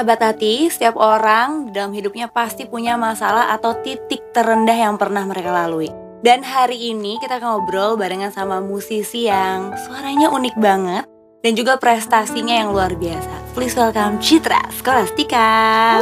sahabat 0.00 0.32
hati, 0.32 0.72
setiap 0.72 0.96
orang 0.96 1.76
dalam 1.76 1.92
hidupnya 1.92 2.24
pasti 2.24 2.64
punya 2.64 2.96
masalah 2.96 3.52
atau 3.52 3.76
titik 3.84 4.32
terendah 4.32 4.72
yang 4.72 4.96
pernah 4.96 5.28
mereka 5.28 5.52
lalui. 5.52 5.92
Dan 6.24 6.40
hari 6.40 6.88
ini 6.88 7.20
kita 7.20 7.36
akan 7.36 7.60
ngobrol 7.60 8.00
barengan 8.00 8.32
sama 8.32 8.64
musisi 8.64 9.28
yang 9.28 9.76
suaranya 9.76 10.32
unik 10.32 10.56
banget 10.56 11.04
dan 11.44 11.52
juga 11.52 11.76
prestasinya 11.76 12.64
yang 12.64 12.72
luar 12.72 12.96
biasa. 12.96 13.52
Please 13.52 13.76
welcome 13.76 14.16
Citra 14.24 14.64
Skolastika. 14.72 16.00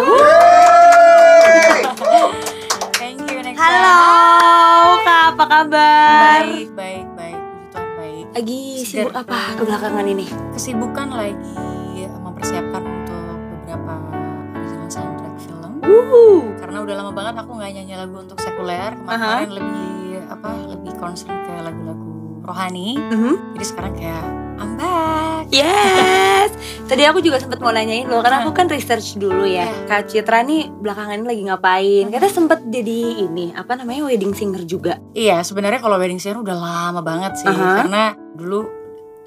Thank 3.03 3.19
you 3.27 3.43
Nexa. 3.43 3.59
Halo, 3.59 3.99
Kak, 5.03 5.23
apa 5.35 5.45
kabar? 5.51 6.47
Baik, 6.47 6.71
baik, 6.79 7.07
baik. 7.19 7.35
Puji 7.35 7.67
Tuhan 7.75 7.89
baik. 7.99 8.25
Lagi 8.31 8.63
sibuk 8.87 9.11
apa 9.11 9.59
kebelakangan 9.59 10.07
ini? 10.07 10.27
Kesibukan 10.55 11.11
lagi 11.11 11.59
mempersiapkan 12.39 12.79
untuk 12.87 12.88
beberapa 13.69 13.95
original 14.57 14.89
soundtrack 14.89 15.37
film. 15.45 15.73
Wuh. 15.85 16.57
Karena 16.57 16.79
udah 16.81 16.95
lama 17.05 17.13
banget 17.13 17.35
aku 17.37 17.51
nggak 17.53 17.71
nyanyi 17.77 17.95
lagu 18.01 18.17
untuk 18.17 18.39
sekuler. 18.41 18.97
Kemarin 18.97 19.53
lebih 19.53 20.25
apa? 20.33 20.51
Lebih 20.73 20.93
concern 20.97 21.37
kayak 21.45 21.69
lagu-lagu 21.69 22.41
rohani. 22.49 22.97
Mhm. 22.97 23.53
Jadi 23.61 23.65
sekarang 23.69 23.93
kayak 23.93 24.25
I'm 24.57 24.81
back. 24.81 25.53
Yes. 25.53 26.51
Tadi 26.89 27.05
aku 27.05 27.21
juga 27.21 27.37
sempat 27.37 27.61
mau 27.61 27.69
nanyain 27.69 28.09
loh, 28.09 28.25
karena 28.25 28.41
aku 28.49 28.57
kan 28.57 28.73
research 28.73 29.21
dulu 29.21 29.45
ya. 29.45 29.69
Iya. 29.69 29.85
Kak 29.85 30.09
Citra 30.09 30.41
nih 30.41 30.73
belakangan 30.73 31.21
ini 31.21 31.27
lagi 31.29 31.43
ngapain? 31.45 32.05
Katanya 32.09 32.33
sempet 32.33 32.61
jadi 32.73 33.29
ini, 33.29 33.53
apa 33.53 33.77
namanya 33.77 34.09
wedding 34.09 34.33
singer 34.33 34.65
juga. 34.65 34.97
Iya, 35.13 35.45
sebenarnya 35.45 35.85
kalau 35.85 36.01
wedding 36.01 36.17
singer 36.17 36.41
udah 36.41 36.57
lama 36.57 37.05
banget 37.05 37.45
sih. 37.45 37.49
Aha. 37.53 37.85
Karena 37.85 38.17
dulu 38.33 38.65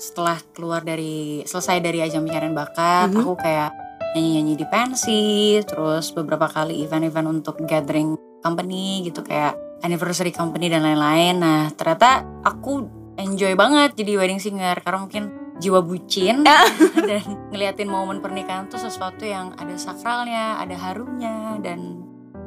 setelah 0.02 0.42
keluar 0.58 0.82
dari 0.82 1.46
selesai 1.46 1.78
dari 1.78 2.02
ajang 2.02 2.26
pencarian 2.26 2.58
bakat, 2.58 3.14
Mhm. 3.14 3.22
aku 3.22 3.34
kayak 3.38 3.70
nyanyi-nyanyi 4.16 4.54
di 4.60 4.66
pensi, 4.68 5.22
terus 5.64 6.12
beberapa 6.12 6.48
kali 6.52 6.84
event-event 6.84 7.28
untuk 7.42 7.64
gathering 7.64 8.20
company 8.44 9.06
gitu 9.08 9.24
kayak 9.24 9.56
anniversary 9.82 10.34
company 10.34 10.68
dan 10.68 10.84
lain-lain. 10.84 11.40
Nah, 11.40 11.72
ternyata 11.74 12.26
aku 12.44 12.86
enjoy 13.18 13.54
banget 13.56 13.96
jadi 13.96 14.18
wedding 14.20 14.42
singer 14.42 14.78
karena 14.82 15.00
mungkin 15.06 15.24
jiwa 15.62 15.80
bucin 15.86 16.42
dan 17.10 17.24
ngeliatin 17.54 17.88
momen 17.88 18.20
pernikahan 18.20 18.68
tuh 18.68 18.82
sesuatu 18.82 19.24
yang 19.24 19.54
ada 19.56 19.76
sakralnya, 19.78 20.60
ada 20.60 20.76
harunya 20.76 21.58
dan 21.62 22.02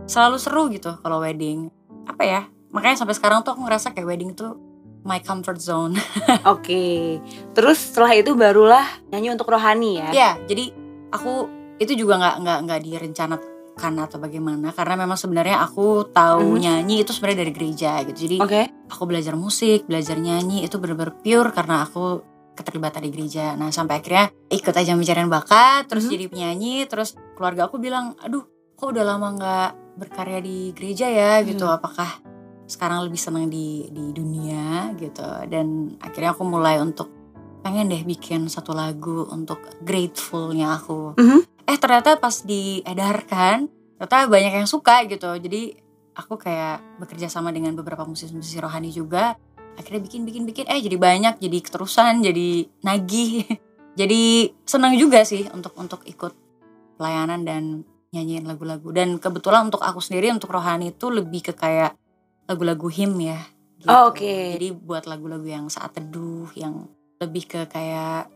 selalu 0.05 0.37
seru 0.37 0.63
gitu 0.69 0.99
kalau 1.01 1.23
wedding. 1.23 1.71
Apa 2.05 2.23
ya? 2.27 2.43
Makanya 2.75 3.07
sampai 3.07 3.15
sekarang 3.17 3.47
tuh 3.47 3.55
aku 3.55 3.65
ngerasa 3.65 3.95
kayak 3.95 4.09
wedding 4.09 4.35
tuh 4.37 4.59
my 5.05 5.21
comfort 5.21 5.61
zone. 5.61 5.97
Oke. 6.53 7.21
Terus 7.55 7.79
setelah 7.93 8.13
itu 8.17 8.33
barulah 8.35 8.85
nyanyi 9.13 9.33
untuk 9.33 9.53
rohani 9.53 10.01
ya. 10.01 10.09
ya, 10.11 10.31
jadi 10.49 10.84
aku 11.15 11.35
itu 11.79 11.95
juga 11.95 12.19
nggak 12.19 12.37
nggak 12.43 12.59
nggak 12.67 12.81
direncanakan 12.83 13.95
atau 14.03 14.19
bagaimana 14.23 14.71
karena 14.71 14.95
memang 14.95 15.19
sebenarnya 15.19 15.63
aku 15.63 16.11
tahu 16.11 16.55
Mhm. 16.55 16.61
nyanyi 16.63 16.95
itu 17.03 17.11
sebenarnya 17.11 17.47
dari 17.47 17.53
gereja 17.55 17.93
gitu. 18.07 18.19
Jadi 18.27 18.37
Oke. 18.43 18.63
aku 18.87 19.03
belajar 19.07 19.35
musik, 19.35 19.87
belajar 19.87 20.19
nyanyi 20.19 20.63
itu 20.63 20.79
bener-bener 20.79 21.15
pure 21.19 21.51
karena 21.51 21.83
aku 21.83 22.23
keterlibatan 22.55 23.03
di 23.03 23.11
gereja. 23.11 23.59
Nah 23.59 23.75
sampai 23.75 23.99
akhirnya 23.99 24.31
ikut 24.47 24.71
aja 24.71 24.95
pencarian 24.95 25.27
bakat, 25.27 25.91
terus 25.91 26.07
Mhm. 26.07 26.13
jadi 26.15 26.25
penyanyi, 26.31 26.75
terus 26.87 27.19
keluarga 27.35 27.67
aku 27.67 27.83
bilang, 27.83 28.15
aduh 28.23 28.47
kok 28.79 28.95
udah 28.95 29.03
lama 29.03 29.35
nggak 29.35 29.71
berkarya 29.99 30.39
di 30.39 30.71
gereja 30.71 31.11
ya 31.11 31.43
gitu. 31.43 31.67
Hmm. 31.67 31.79
Apakah 31.79 32.23
sekarang 32.71 33.03
lebih 33.07 33.19
senang 33.19 33.51
di 33.51 33.91
di 33.91 34.15
dunia 34.15 34.95
gitu? 34.95 35.27
Dan 35.51 35.99
akhirnya 35.99 36.31
aku 36.31 36.47
mulai 36.47 36.79
untuk 36.79 37.11
pengen 37.65 37.89
deh 37.89 38.05
bikin 38.05 38.47
satu 38.53 38.77
lagu 38.77 39.25
untuk 39.33 39.65
gratefulnya 39.81 40.77
aku. 40.77 41.17
Mhm. 41.17 41.65
Eh 41.65 41.81
ternyata 41.81 42.21
pas 42.21 42.45
diedarkan, 42.45 43.73
ternyata 43.97 44.29
banyak 44.29 44.53
yang 44.53 44.69
suka 44.69 45.09
gitu. 45.09 45.33
Jadi 45.41 45.73
aku 46.15 46.37
kayak 46.37 47.01
bekerja 47.01 47.33
sama 47.33 47.51
dengan 47.51 47.73
beberapa 47.73 48.05
musisi-musisi 48.05 48.61
rohani 48.63 48.93
juga 48.93 49.35
akhirnya 49.75 50.01
bikin 50.07 50.23
bikin 50.23 50.43
bikin 50.47 50.65
eh 50.71 50.79
jadi 50.79 50.97
banyak 50.97 51.35
jadi 51.43 51.59
keterusan 51.59 52.23
jadi 52.23 52.49
nagih 52.87 53.47
jadi 54.01 54.23
senang 54.65 54.95
juga 54.95 55.27
sih 55.27 55.47
untuk 55.51 55.75
untuk 55.79 56.07
ikut 56.07 56.33
pelayanan 56.95 57.43
dan 57.43 57.63
nyanyiin 58.15 58.47
lagu-lagu 58.47 58.95
dan 58.95 59.19
kebetulan 59.19 59.67
untuk 59.67 59.83
aku 59.83 59.99
sendiri 59.99 60.31
untuk 60.31 60.55
rohani 60.55 60.95
itu 60.95 61.11
lebih 61.11 61.51
ke 61.51 61.53
kayak 61.59 61.99
lagu-lagu 62.47 62.87
him 62.87 63.19
ya 63.19 63.43
gitu. 63.83 63.91
Oh, 63.91 64.15
oke. 64.15 64.23
jadi 64.55 64.71
buat 64.71 65.11
lagu-lagu 65.11 65.45
yang 65.45 65.67
saat 65.67 65.99
teduh 65.99 66.47
yang 66.55 66.87
lebih 67.21 67.45
ke 67.47 67.61
kayak 67.69 68.31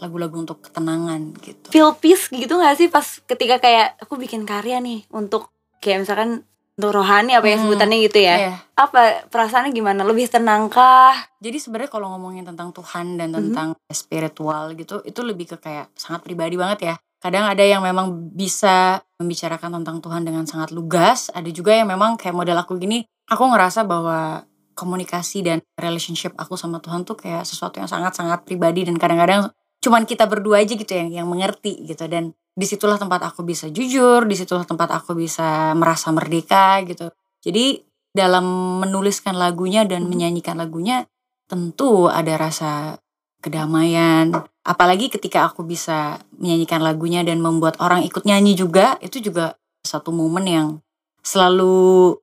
lagu-lagu 0.00 0.32
untuk 0.40 0.64
ketenangan 0.64 1.36
gitu 1.44 1.68
Feel 1.68 1.92
peace 1.98 2.32
gitu 2.32 2.56
gak 2.56 2.76
sih 2.80 2.88
pas 2.88 3.04
ketika 3.04 3.60
kayak 3.60 4.00
aku 4.00 4.16
bikin 4.16 4.48
karya 4.48 4.80
nih 4.80 5.04
untuk 5.12 5.52
kayak 5.80 6.04
misalkan 6.08 6.44
untuk 6.80 6.96
rohani 6.96 7.36
apa 7.36 7.44
yang 7.44 7.60
Hmm. 7.60 7.68
sebutannya 7.68 7.98
gitu 8.08 8.18
ya. 8.24 8.36
Iya. 8.40 8.54
Apa 8.72 9.28
perasaannya 9.28 9.68
gimana? 9.76 10.00
Lebih 10.00 10.32
tenangkah? 10.32 11.12
Jadi 11.36 11.60
sebenarnya 11.60 11.92
kalau 11.92 12.08
ngomongin 12.16 12.48
tentang 12.48 12.72
Tuhan 12.72 13.20
dan 13.20 13.36
Mhm. 13.36 13.52
tentang 13.52 13.68
spiritual 13.92 14.72
gitu, 14.72 15.04
itu 15.04 15.20
lebih 15.20 15.44
ke 15.44 15.56
kayak 15.60 15.92
sangat 15.92 16.24
pribadi 16.24 16.56
banget 16.56 16.78
ya. 16.88 16.94
Kadang 17.20 17.44
ada 17.52 17.60
yang 17.60 17.84
memang 17.84 18.32
bisa 18.32 19.04
membicarakan 19.20 19.76
tentang 19.84 20.00
Tuhan 20.00 20.24
dengan 20.24 20.48
sangat 20.48 20.72
lugas, 20.72 21.28
ada 21.36 21.52
juga 21.52 21.76
yang 21.76 21.84
memang 21.92 22.16
kayak 22.16 22.32
model 22.32 22.56
aku 22.56 22.80
gini, 22.80 23.04
aku 23.28 23.44
ngerasa 23.44 23.84
bahwa 23.84 24.48
komunikasi 24.80 25.44
dan 25.44 25.60
relationship 25.76 26.32
aku 26.40 26.56
sama 26.56 26.80
Tuhan 26.80 27.04
tuh 27.04 27.20
kayak 27.20 27.44
sesuatu 27.44 27.76
yang 27.76 27.86
sangat-sangat 27.92 28.48
pribadi 28.48 28.88
dan 28.88 28.96
kadang-kadang 28.96 29.52
cuman 29.84 30.08
kita 30.08 30.24
berdua 30.24 30.64
aja 30.64 30.72
gitu 30.72 30.88
yang 30.88 31.12
yang 31.12 31.28
mengerti 31.28 31.84
gitu 31.84 32.08
dan 32.08 32.32
di 32.56 32.66
situlah 32.68 32.98
tempat 33.00 33.24
aku 33.24 33.46
bisa 33.46 33.70
jujur, 33.70 34.26
di 34.26 34.36
situlah 34.36 34.66
tempat 34.66 34.90
aku 34.92 35.16
bisa 35.16 35.72
merasa 35.72 36.10
merdeka 36.10 36.82
gitu. 36.84 37.08
Jadi 37.40 37.80
dalam 38.10 38.44
menuliskan 38.82 39.38
lagunya 39.38 39.86
dan 39.86 40.04
Mhm. 40.04 40.10
menyanyikan 40.10 40.58
lagunya 40.58 41.06
tentu 41.46 42.10
ada 42.10 42.36
rasa 42.36 42.98
kedamaian. 43.40 44.34
Apalagi 44.66 45.08
ketika 45.08 45.48
aku 45.48 45.64
bisa 45.64 46.20
menyanyikan 46.36 46.84
lagunya 46.84 47.24
dan 47.24 47.40
membuat 47.40 47.80
orang 47.80 48.04
ikut 48.04 48.28
nyanyi 48.28 48.52
juga, 48.58 49.00
itu 49.00 49.22
juga 49.24 49.56
satu 49.80 50.12
momen 50.12 50.44
yang 50.44 50.68
selalu 51.24 52.18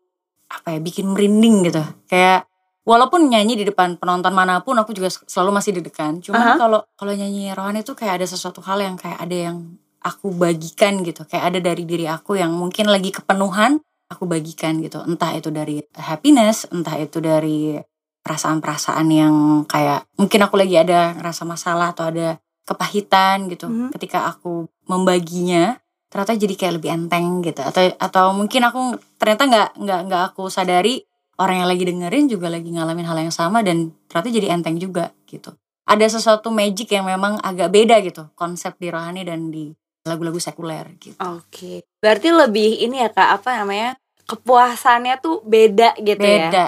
apa 0.47 0.75
ya 0.75 0.79
bikin 0.79 1.11
merinding 1.11 1.67
gitu. 1.67 1.83
Kayak 2.07 2.47
walaupun 2.87 3.27
nyanyi 3.27 3.59
di 3.59 3.65
depan 3.67 3.99
penonton 3.99 4.31
mana 4.31 4.63
pun 4.63 4.79
aku 4.79 4.95
juga 4.95 5.11
selalu 5.11 5.59
masih 5.59 5.71
deg-degan. 5.79 6.23
Cuman 6.23 6.55
kalau 6.55 6.79
kalau 6.95 7.13
nyanyi 7.13 7.51
rohani 7.51 7.83
itu 7.83 7.93
kayak 7.93 8.23
ada 8.23 8.27
sesuatu 8.27 8.63
hal 8.63 8.79
yang 8.79 8.95
kayak 8.95 9.19
ada 9.19 9.37
yang 9.51 9.57
aku 9.99 10.31
bagikan 10.31 11.03
gitu. 11.03 11.27
Kayak 11.27 11.53
ada 11.53 11.59
dari 11.71 11.83
diri 11.83 12.07
aku 12.07 12.39
yang 12.39 12.55
mungkin 12.55 12.87
lagi 12.87 13.11
kepenuhan 13.11 13.83
aku 14.07 14.23
bagikan 14.23 14.79
gitu. 14.79 15.03
Entah 15.03 15.35
itu 15.35 15.51
dari 15.51 15.83
happiness, 15.99 16.67
entah 16.71 16.95
itu 16.95 17.19
dari 17.19 17.75
perasaan-perasaan 18.23 19.07
yang 19.07 19.35
kayak 19.67 20.03
mungkin 20.19 20.43
aku 20.43 20.59
lagi 20.59 20.75
ada 20.75 21.15
ngerasa 21.15 21.43
masalah 21.47 21.95
atau 21.95 22.11
ada 22.11 22.39
kepahitan 22.67 23.47
gitu. 23.47 23.71
Mhm. 23.71 23.95
Ketika 23.95 24.27
aku 24.27 24.67
membaginya 24.87 25.79
ternyata 26.17 26.33
jadi 26.33 26.55
kayak 26.57 26.73
lebih 26.81 26.89
enteng 26.89 27.45
gitu 27.45 27.61
atau 27.61 27.93
atau 28.01 28.33
mungkin 28.33 28.65
aku 28.65 28.97
ternyata 29.21 29.45
nggak 29.45 29.69
nggak 29.77 29.99
nggak 30.09 30.23
aku 30.33 30.49
sadari 30.49 31.05
orang 31.37 31.61
yang 31.61 31.69
lagi 31.69 31.83
dengerin 31.85 32.25
juga 32.25 32.49
lagi 32.49 32.73
ngalamin 32.73 33.05
hal 33.05 33.21
yang 33.21 33.29
sama 33.29 33.61
dan 33.61 33.93
ternyata 34.09 34.33
jadi 34.33 34.47
enteng 34.57 34.81
juga 34.81 35.13
gitu 35.29 35.53
ada 35.85 36.05
sesuatu 36.09 36.49
magic 36.49 36.89
yang 36.89 37.05
memang 37.05 37.37
agak 37.45 37.69
beda 37.69 38.01
gitu 38.01 38.33
konsep 38.33 38.73
di 38.81 38.89
rohani 38.89 39.21
dan 39.29 39.53
di 39.53 39.69
lagu-lagu 40.09 40.41
sekuler 40.41 40.89
gitu 40.97 41.19
Oke. 41.21 41.83
Berarti 41.99 42.31
lebih 42.31 42.79
ini 42.79 43.03
ya 43.03 43.11
Kak, 43.11 43.43
apa 43.43 43.59
namanya? 43.59 43.99
Kepuasannya 44.23 45.19
tuh 45.19 45.43
beda 45.43 45.99
gitu 45.99 46.17
ya. 46.23 46.47
beda. 46.47 46.65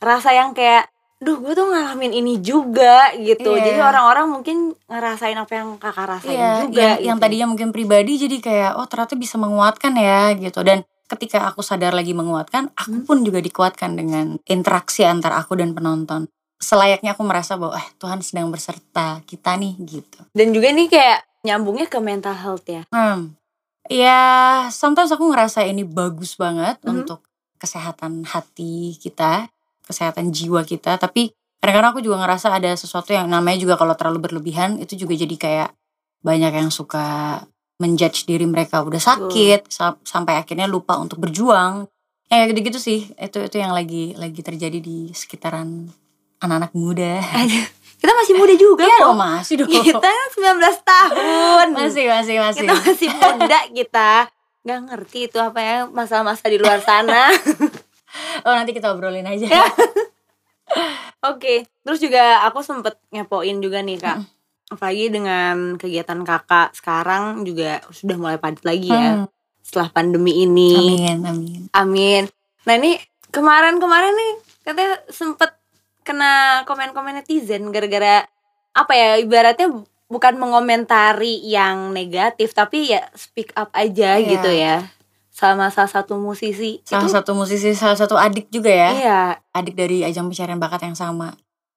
Rasa 0.00 0.32
yang 0.32 0.56
kayak 0.56 0.88
Duh 1.18 1.34
gue 1.36 1.50
tuh 1.50 1.66
ngalamin 1.66 2.14
ini 2.14 2.38
juga 2.38 3.10
gitu 3.12 3.58
Iya. 3.58 3.74
Jadi 3.74 3.80
orang-orang 3.82 4.26
mungkin 4.30 4.56
ngerasain 4.86 5.34
apa 5.34 5.50
yang 5.52 5.74
kakak 5.76 6.06
rasain 6.08 6.30
Iya, 6.30 6.50
juga 6.62 6.78
yang, 6.78 6.94
gitu. 6.94 7.06
yang 7.10 7.18
tadinya 7.18 7.46
mungkin 7.46 7.68
pribadi 7.70 8.12
jadi 8.16 8.36
kayak 8.38 8.70
oh 8.78 8.86
ternyata 8.86 9.18
bisa 9.18 9.34
menguatkan 9.34 9.92
ya 9.92 10.30
gitu 10.32 10.62
dan 10.62 10.86
ketika 11.10 11.42
aku 11.44 11.58
sadar 11.60 11.90
lagi 11.90 12.14
menguatkan 12.14 12.70
aku 12.72 13.02
Hmm. 13.02 13.04
pun 13.04 13.18
juga 13.22 13.40
dikuatkan 13.40 13.92
dengan 13.92 14.38
interaksi 14.44 15.02
antar 15.02 15.34
aku 15.34 15.56
dan 15.56 15.74
penonton 15.74 16.30
selayaknya 16.54 17.12
aku 17.12 17.22
merasa 17.22 17.58
bahwa 17.58 17.74
eh 17.74 17.88
Tuhan 17.96 18.20
sedang 18.20 18.48
berserta 18.48 19.18
kita 19.24 19.56
nih 19.56 19.74
gitu 19.80 20.20
Dan 20.30 20.52
juga 20.52 20.70
nih 20.70 20.86
kayak 20.86 21.18
nyambungnya 21.42 21.86
ke 21.86 21.98
mental 21.98 22.36
health 22.36 22.62
ya 22.64 22.86
hmm 22.88 23.34
ya 23.88 24.20
sometimes 24.68 25.08
aku 25.08 25.26
ngerasa 25.26 25.64
ini 25.64 25.82
bagus 25.82 26.36
banget 26.36 26.78
Mhm. 26.80 26.88
untuk 26.94 27.24
kesehatan 27.56 28.22
hati 28.22 28.94
kita 28.94 29.48
kesehatan 29.88 30.28
jiwa 30.28 30.60
kita 30.62 30.94
tapi 30.96 31.32
kadang-kadang 31.58 31.90
aku 31.90 32.00
juga 32.00 32.20
ngerasa 32.20 32.52
ada 32.52 32.70
sesuatu 32.72 33.10
yang 33.10 33.26
namanya 33.26 33.58
juga 33.58 33.74
kalau 33.74 33.96
terlalu 33.96 34.22
berlebihan 34.22 34.76
itu 34.76 34.94
juga 34.94 35.16
jadi 35.16 35.34
kayak 35.34 35.70
banyak 36.20 36.52
yang 36.52 36.68
suka 36.68 37.40
menjudge 37.78 38.24
diri 38.24 38.44
mereka 38.44 38.82
udah 38.82 39.00
sakit 39.00 39.66
sa- 39.66 39.98
sampai 40.02 40.36
akhirnya 40.36 40.66
lupa 40.66 40.94
untuk 40.94 41.18
berjuang 41.18 41.88
ya 42.28 42.44
gitu-gitu 42.44 42.76
sih 42.76 43.08
itu 43.10 43.38
itu 43.40 43.56
yang 43.56 43.72
lagi 43.72 44.12
lagi 44.14 44.38
terjadi 44.38 44.78
di 44.78 45.08
sekitaran 45.10 45.88
anak-anak 46.38 46.70
muda. 46.72 47.18
Kita 47.98 48.14
masih 48.14 48.38
muda 48.38 48.54
juga 48.54 48.86
Iya 48.86 48.94
kok. 48.94 49.04
dong 49.04 49.18
masih 49.18 49.54
dong. 49.58 49.70
Kita 49.72 50.06
kan 50.06 50.28
19 50.30 50.86
tahun. 50.86 51.66
masih 51.74 52.04
masih 52.06 52.36
masih. 52.38 52.62
Kita 52.62 52.74
masih 52.78 53.08
muda 53.10 53.58
kita. 53.72 54.10
Gak 54.62 54.80
ngerti 54.86 55.18
itu 55.26 55.38
apa 55.38 55.58
ya 55.58 55.76
masa-masa 55.88 56.46
di 56.46 56.58
luar 56.58 56.78
sana. 56.78 57.26
Oh 58.44 58.54
nanti 58.54 58.70
kita 58.70 58.90
obrolin 58.90 59.26
aja. 59.26 59.48
Oke, 61.28 61.66
terus 61.82 61.98
juga 61.98 62.46
aku 62.46 62.62
sempet 62.62 62.94
ngepoin 63.10 63.58
juga 63.58 63.82
nih 63.82 63.98
kak. 63.98 64.18
Apalagi 64.68 65.08
dengan 65.08 65.74
kegiatan 65.74 66.20
kakak 66.22 66.76
sekarang 66.76 67.42
juga 67.42 67.82
sudah 67.88 68.14
mulai 68.14 68.38
padat 68.38 68.62
lagi 68.62 68.86
ya. 68.86 69.24
Hmm. 69.24 69.26
Setelah 69.64 69.88
pandemi 69.90 70.44
ini. 70.44 70.72
Amin 70.76 71.20
amin. 71.24 71.60
Amin. 71.72 72.22
Nah 72.64 72.74
ini 72.76 73.00
kemarin-kemarin 73.28 74.12
nih 74.12 74.32
katanya 74.62 74.94
sempet 75.08 75.50
kena 76.04 76.64
komen-komen 76.64 77.16
netizen 77.16 77.68
gara-gara 77.68 78.24
apa 78.72 78.92
ya 78.92 79.16
ibaratnya 79.18 79.68
bukan 80.08 80.40
mengomentari 80.40 81.36
yang 81.44 81.92
negatif 81.92 82.56
tapi 82.56 82.92
ya 82.92 83.04
speak 83.12 83.52
up 83.52 83.68
aja 83.74 84.16
Iya. 84.16 84.28
gitu 84.28 84.50
ya 84.50 84.76
sama 85.38 85.70
salah 85.70 85.86
satu 85.86 86.18
musisi 86.18 86.82
Salah 86.82 87.06
itu 87.06 87.14
satu 87.14 87.30
musisi, 87.38 87.70
salah 87.72 87.94
satu 87.94 88.18
adik 88.18 88.50
juga 88.50 88.74
ya. 88.74 88.90
iya 88.90 89.20
Adik 89.54 89.78
dari 89.78 90.02
ajang 90.02 90.26
pencarian 90.26 90.58
bakat 90.58 90.82
yang 90.82 90.98
sama. 90.98 91.30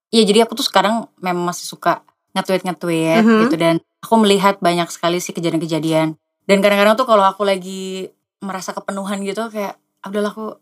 Iya 0.09 0.25
jadi 0.25 0.49
aku 0.49 0.57
tuh 0.57 0.65
sekarang 0.65 1.05
memang 1.21 1.45
masih 1.45 1.69
suka 1.69 2.01
nge-tweet 2.33 2.65
nge-tweet 2.65 3.21
Mhm. 3.21 3.39
gitu 3.45 3.55
dan 3.55 3.75
aku 4.01 4.17
melihat 4.17 4.57
banyak 4.57 4.89
sekali 4.89 5.21
sih 5.21 5.29
kejadian-kejadian. 5.31 6.17
Dan 6.49 6.57
kadang-kadang 6.59 6.97
tuh 6.97 7.05
kalau 7.05 7.21
aku 7.21 7.45
lagi 7.45 8.09
merasa 8.41 8.73
kepenuhan 8.73 9.21
gitu 9.21 9.45
kayak 9.47 9.77
"Ah, 10.01 10.09
udahlah 10.09 10.33
aku 10.33 10.57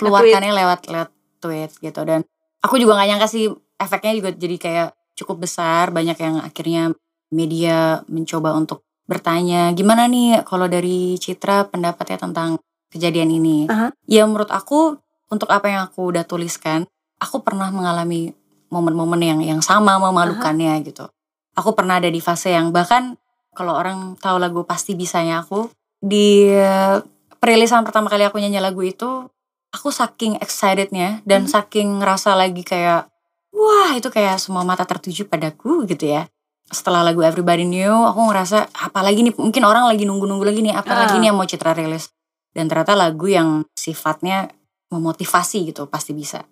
keluarkannya 0.00 0.56
lewat 0.56 0.88
lewat 0.88 1.10
tweet 1.38 1.70
gitu 1.78 2.00
dan 2.02 2.24
aku 2.64 2.80
juga 2.80 2.96
nggak 2.96 3.08
nyangka 3.12 3.28
sih 3.28 3.44
efeknya 3.76 4.12
juga 4.16 4.30
jadi 4.32 4.56
kayak 4.56 4.88
cukup 5.14 5.44
besar 5.44 5.92
banyak 5.92 6.16
yang 6.16 6.40
akhirnya 6.40 6.96
media 7.28 8.00
mencoba 8.08 8.56
untuk 8.56 8.87
bertanya 9.08 9.72
gimana 9.72 10.04
nih 10.04 10.44
kalau 10.44 10.68
dari 10.68 11.16
Citra 11.16 11.72
pendapatnya 11.72 12.20
tentang 12.20 12.60
kejadian 12.92 13.32
ini 13.32 13.64
Aha. 13.66 13.90
ya 14.04 14.28
menurut 14.28 14.52
aku 14.52 15.00
untuk 15.32 15.48
apa 15.48 15.66
yang 15.72 15.82
aku 15.88 16.12
udah 16.12 16.28
tuliskan 16.28 16.84
aku 17.16 17.40
pernah 17.40 17.72
mengalami 17.72 18.36
momen-momen 18.68 19.20
yang 19.24 19.40
yang 19.40 19.60
sama 19.64 19.96
memalukannya 19.96 20.76
gitu 20.84 21.08
aku 21.56 21.72
pernah 21.72 21.96
ada 21.96 22.12
di 22.12 22.20
fase 22.20 22.52
yang 22.52 22.68
bahkan 22.68 23.16
kalau 23.56 23.74
orang 23.74 24.14
tahu 24.20 24.36
lagu 24.36 24.62
pasti 24.62 24.92
bisanya 24.92 25.40
aku 25.42 25.72
di 25.98 26.52
eh, 26.52 27.00
perilisan 27.40 27.82
pertama 27.82 28.12
kali 28.12 28.28
aku 28.28 28.38
nyanyi 28.38 28.60
lagu 28.60 28.84
itu 28.84 29.26
aku 29.72 29.88
saking 29.88 30.36
excitednya 30.38 31.24
dan 31.24 31.48
Hmm. 31.48 31.52
saking 31.58 31.88
ngerasa 32.04 32.36
lagi 32.36 32.60
kayak 32.62 33.08
wah 33.56 33.90
itu 33.96 34.12
kayak 34.12 34.36
semua 34.36 34.62
mata 34.68 34.84
tertuju 34.84 35.24
padaku 35.24 35.88
gitu 35.88 36.12
ya 36.12 36.28
setelah 36.68 37.00
lagu 37.00 37.24
Everybody 37.24 37.64
Knew 37.64 37.92
aku 37.92 38.20
ngerasa 38.28 38.68
apalagi 38.72 39.24
nih? 39.24 39.34
Mungkin 39.36 39.62
orang 39.64 39.88
lagi 39.88 40.04
nunggu-nunggu 40.04 40.44
lagi 40.44 40.60
nih 40.60 40.74
apalagi 40.76 41.16
Ah. 41.16 41.20
nih 41.20 41.28
yang 41.32 41.38
mau 41.40 41.48
Citra 41.48 41.72
rilis? 41.72 42.12
Dan 42.52 42.68
ternyata 42.68 42.92
lagu 42.96 43.28
yang 43.28 43.64
sifatnya 43.72 44.52
memotivasi 44.92 45.68
gitu 45.68 45.88
pasti 45.88 46.12
bisa. 46.12 46.44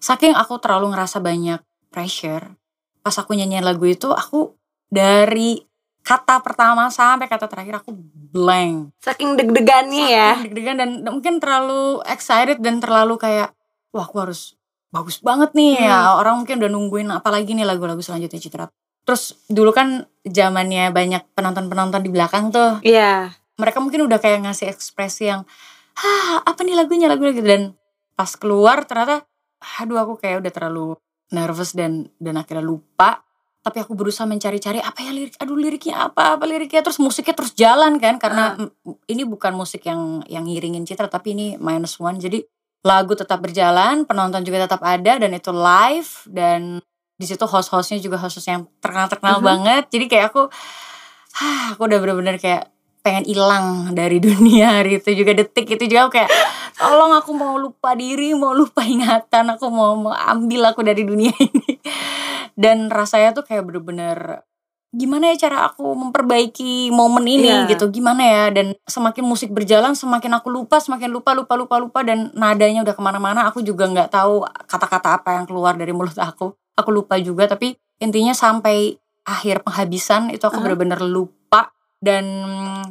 Saking 0.00 0.32
aku 0.36 0.56
terlalu 0.60 0.96
ngerasa 0.96 1.20
banyak 1.20 1.60
pressure 1.92 2.56
pas 3.00 3.16
aku 3.16 3.32
nyanyiin 3.32 3.64
lagu 3.64 3.88
itu 3.88 4.12
aku 4.12 4.52
dari 4.92 5.56
kata 6.04 6.44
pertama 6.44 6.88
sampai 6.92 7.28
kata 7.28 7.48
terakhir 7.48 7.80
aku 7.80 7.92
blank. 8.32 8.92
Saking 9.00 9.36
deg-degannya 9.36 10.04
ya. 10.08 10.28
Saking 10.36 10.44
deg-degan 10.52 10.76
dan 10.76 10.90
mungkin 11.04 11.40
terlalu 11.40 12.04
excited 12.08 12.60
dan 12.60 12.80
terlalu 12.80 13.16
kayak 13.16 13.52
wah 13.92 14.04
aku 14.04 14.16
harus 14.20 14.56
bagus 14.92 15.20
banget 15.24 15.52
nih 15.56 15.88
ya. 15.88 16.16
Orang 16.16 16.44
mungkin 16.44 16.60
udah 16.60 16.70
nungguin 16.72 17.08
apalagi 17.12 17.56
nih 17.56 17.64
lagu-lagu 17.64 18.00
selanjutnya 18.00 18.40
Citra 18.40 18.66
terus 19.04 19.40
dulu 19.50 19.72
kan 19.72 20.06
zamannya 20.26 20.92
banyak 20.92 21.22
penonton-penonton 21.32 22.00
di 22.04 22.10
belakang 22.12 22.52
tuh. 22.52 22.80
Iya. 22.84 23.32
Mereka 23.56 23.80
mungkin 23.80 24.08
udah 24.08 24.18
kayak 24.20 24.48
ngasih 24.48 24.72
ekspresi 24.72 25.28
yang 25.32 25.42
ah 26.00 26.40
apa 26.44 26.60
nih 26.64 26.76
lagunya 26.76 27.08
lagu 27.08 27.24
gitu. 27.28 27.44
Dan 27.44 27.76
pas 28.16 28.30
keluar 28.36 28.84
ternyata 28.84 29.24
aduh 29.80 30.00
aku 30.00 30.20
kayak 30.20 30.44
udah 30.44 30.52
terlalu 30.52 30.86
nervous 31.32 31.76
dan 31.76 32.08
dan 32.20 32.40
akhirnya 32.40 32.64
lupa. 32.64 33.24
Tapi 33.60 33.76
aku 33.76 33.92
berusaha 33.92 34.24
mencari-cari 34.24 34.80
apa 34.80 35.04
ya 35.04 35.12
lirik 35.12 35.36
aduh 35.36 35.52
liriknya 35.52 36.08
apa 36.08 36.40
apa 36.40 36.44
liriknya? 36.48 36.80
Terus 36.80 36.96
musiknya 36.96 37.36
terus 37.36 37.52
jalan 37.52 38.00
kan 38.00 38.16
karena 38.16 38.56
mm, 38.56 39.04
ini 39.12 39.28
bukan 39.28 39.52
musik 39.52 39.84
yang 39.84 40.24
yang 40.32 40.48
ngiringin 40.48 40.88
Citra 40.88 41.12
tapi 41.12 41.36
ini 41.36 41.46
minus 41.60 42.00
one. 42.00 42.16
Jadi 42.16 42.40
lagu 42.80 43.12
tetap 43.12 43.44
berjalan 43.44 44.08
penonton 44.08 44.40
juga 44.40 44.64
tetap 44.64 44.80
ada 44.80 45.20
dan 45.20 45.30
itu 45.36 45.52
live 45.52 46.10
dan 46.32 46.80
di 47.20 47.28
situ 47.28 47.44
host-hostnya 47.44 48.00
juga 48.00 48.16
host-host 48.16 48.48
yang 48.48 48.64
terkenal-terkenal 48.80 49.38
Mhm. 49.38 49.44
banget. 49.44 49.84
Jadi 49.92 50.04
kayak 50.08 50.32
aku 50.32 50.48
ah, 51.36 51.76
aku 51.76 51.84
udah 51.84 51.98
bener-bener 52.00 52.36
kayak 52.36 52.72
pengen 53.00 53.24
hilang 53.24 53.66
dari 53.92 54.16
dunia 54.24 54.80
hari 54.80 54.96
itu 54.96 55.12
juga 55.14 55.32
detik 55.32 55.68
itu 55.68 55.84
juga 55.84 56.08
aku 56.08 56.12
kayak 56.16 56.30
tolong 56.74 57.12
aku 57.12 57.30
mau 57.32 57.56
lupa 57.56 57.92
diri 57.92 58.32
mau 58.32 58.52
lupa 58.52 58.80
ingatan 58.84 59.52
aku 59.52 59.68
mau, 59.68 59.92
mau 59.94 60.16
ambil 60.16 60.72
aku 60.72 60.80
dari 60.80 61.04
dunia 61.04 61.28
ini. 61.44 61.76
Dan 62.56 62.88
rasanya 62.88 63.32
tuh 63.32 63.44
kayak 63.44 63.64
bener-bener 63.64 64.44
gimana 64.90 65.30
ya 65.30 65.46
cara 65.46 65.70
aku 65.70 65.86
memperbaiki 65.86 66.90
momen 66.90 67.22
ini? 67.22 67.46
Iya. 67.46 67.70
gitu 67.70 67.88
gimana 67.90 68.26
ya? 68.26 68.44
Dan 68.50 68.74
semakin 68.84 69.22
musik 69.22 69.48
berjalan 69.48 69.94
semakin 69.94 70.34
aku 70.34 70.50
lupa 70.50 70.82
semakin 70.82 71.08
lupa 71.08 71.30
lupa 71.30 71.54
lupa 71.54 71.76
lupa 71.78 72.00
dan 72.02 72.32
nadanya 72.34 72.82
udah 72.82 72.92
ke 72.92 73.02
mana-mana 73.04 73.46
aku 73.46 73.62
juga 73.62 73.86
nggak 73.86 74.10
tahu 74.10 74.42
kata-kata 74.66 75.22
apa 75.22 75.38
yang 75.38 75.44
keluar 75.46 75.78
dari 75.78 75.94
mulut 75.94 76.16
aku 76.18 76.52
aku 76.80 76.90
lupa 76.90 77.16
juga 77.20 77.46
tapi 77.46 77.76
intinya 78.00 78.32
sampai 78.32 78.96
akhir 79.24 79.62
penghabisan 79.62 80.32
itu 80.32 80.42
aku 80.42 80.58
Aha. 80.58 80.64
bener-bener 80.64 81.00
lupa 81.04 81.70
dan 82.00 82.24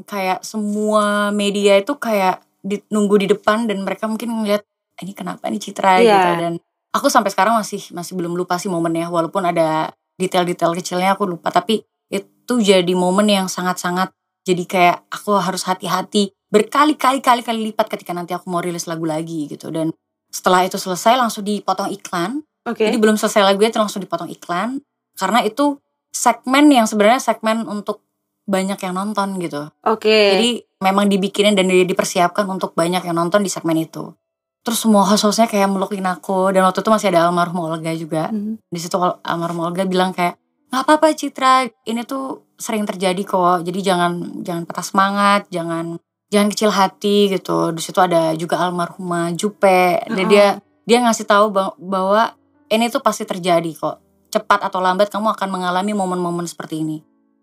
kayak 0.06 0.46
semua 0.46 1.34
media 1.34 1.76
itu 1.82 1.98
kayak 1.98 2.46
di, 2.62 2.78
nunggu 2.94 3.26
di 3.26 3.28
depan 3.32 3.66
dan 3.66 3.82
mereka 3.82 4.06
mungkin 4.06 4.30
ngeliat 4.30 4.62
"Ah, 4.96 5.02
ini 5.02 5.18
kenapa 5.18 5.50
nih 5.50 5.58
Citra 5.60 6.00
Iya. 6.00 6.14
gitu 6.14 6.32
dan 6.38 6.54
aku 6.94 7.08
sampai 7.10 7.34
sekarang 7.34 7.58
masih 7.58 7.82
masih 7.96 8.14
belum 8.14 8.38
lupa 8.38 8.62
sih 8.62 8.70
momennya 8.70 9.10
walaupun 9.10 9.46
ada 9.46 9.90
detail-detail 10.20 10.76
kecilnya 10.78 11.16
aku 11.18 11.26
lupa 11.26 11.50
tapi 11.50 11.82
itu 12.10 12.54
jadi 12.62 12.94
momen 12.94 13.30
yang 13.30 13.48
sangat-sangat 13.50 14.14
jadi 14.46 14.64
kayak 14.66 14.98
aku 15.10 15.38
harus 15.38 15.66
hati-hati 15.66 16.34
berkali-kali 16.50 17.22
kali-kali 17.22 17.70
lipat 17.72 17.88
ketika 17.94 18.12
nanti 18.14 18.34
aku 18.34 18.50
mau 18.50 18.62
rilis 18.62 18.90
lagu 18.90 19.06
lagi 19.06 19.46
gitu 19.50 19.70
dan 19.70 19.94
setelah 20.30 20.66
itu 20.66 20.78
selesai 20.78 21.18
langsung 21.18 21.46
dipotong 21.46 21.90
iklan 21.90 22.42
oke 22.70 22.80
jadi 22.80 22.96
belum 22.96 23.16
selesai 23.16 23.42
lagu 23.44 23.60
itu 23.60 23.76
langsung 23.76 24.00
dipotong 24.00 24.30
iklan 24.30 24.80
karena 25.16 25.42
itu 25.42 25.82
segmen 26.10 26.70
yang 26.70 26.86
sebenarnya 26.86 27.20
segmen 27.20 27.66
untuk 27.66 28.06
banyak 28.46 28.78
yang 28.78 28.94
nonton 28.94 29.38
gitu 29.38 29.68
oke 29.84 30.06
jadi 30.06 30.50
memang 30.80 31.06
dibikinin 31.06 31.54
dan 31.54 31.68
di- 31.68 31.84
dipersiapkan 31.84 32.48
untuk 32.48 32.72
banyak 32.72 33.04
yang 33.04 33.12
nonton 33.14 33.44
di 33.44 33.52
segmen 33.52 33.76
itu. 33.76 34.16
Terus 34.60 34.80
semua 34.80 35.04
host-hostnya 35.04 35.44
kayak 35.46 35.68
melukin 35.68 36.04
aku 36.04 36.52
dan 36.52 36.64
waktu 36.64 36.80
itu 36.80 36.88
masih 36.88 37.08
ada 37.12 37.28
almarhum 37.28 37.68
Olga 37.68 37.92
juga. 37.92 38.32
Mhm. 38.32 38.64
Di 38.66 38.80
situ 38.80 38.96
al- 38.96 39.20
almarhum 39.20 39.68
Olga 39.68 39.84
bilang 39.84 40.16
kayak 40.16 40.40
nggak 40.72 40.82
apa-apa 40.82 41.12
Citra, 41.12 41.54
ini 41.84 42.04
tuh 42.04 42.48
sering 42.56 42.88
terjadi 42.88 43.20
kok. 43.22 43.68
Jadi 43.68 43.80
jangan 43.82 44.12
jangan 44.40 44.64
patah 44.64 44.86
semangat, 44.86 45.42
jangan 45.50 46.00
jangan 46.28 46.48
kecil 46.48 46.72
hati 46.72 47.28
gitu. 47.30 47.76
Di 47.76 47.82
situ 47.84 48.00
ada 48.00 48.32
juga 48.34 48.64
almarhumah 48.64 49.36
Jupe 49.36 50.00
dan 50.00 50.16
Oh. 50.16 50.32
dia 50.32 50.48
dia 50.84 51.04
ngasih 51.04 51.28
tahu 51.28 51.52
bahwa 51.76 52.39
ini 52.70 52.86
tuh 52.88 53.02
pasti 53.02 53.26
terjadi 53.26 53.70
kok. 53.74 53.98
Cepat 54.30 54.62
atau 54.70 54.78
lambat 54.78 55.10
kamu 55.10 55.34
akan 55.34 55.50
mengalami 55.50 55.92
momen-momen 55.92 56.46
seperti 56.46 56.86
ini. 56.86 56.98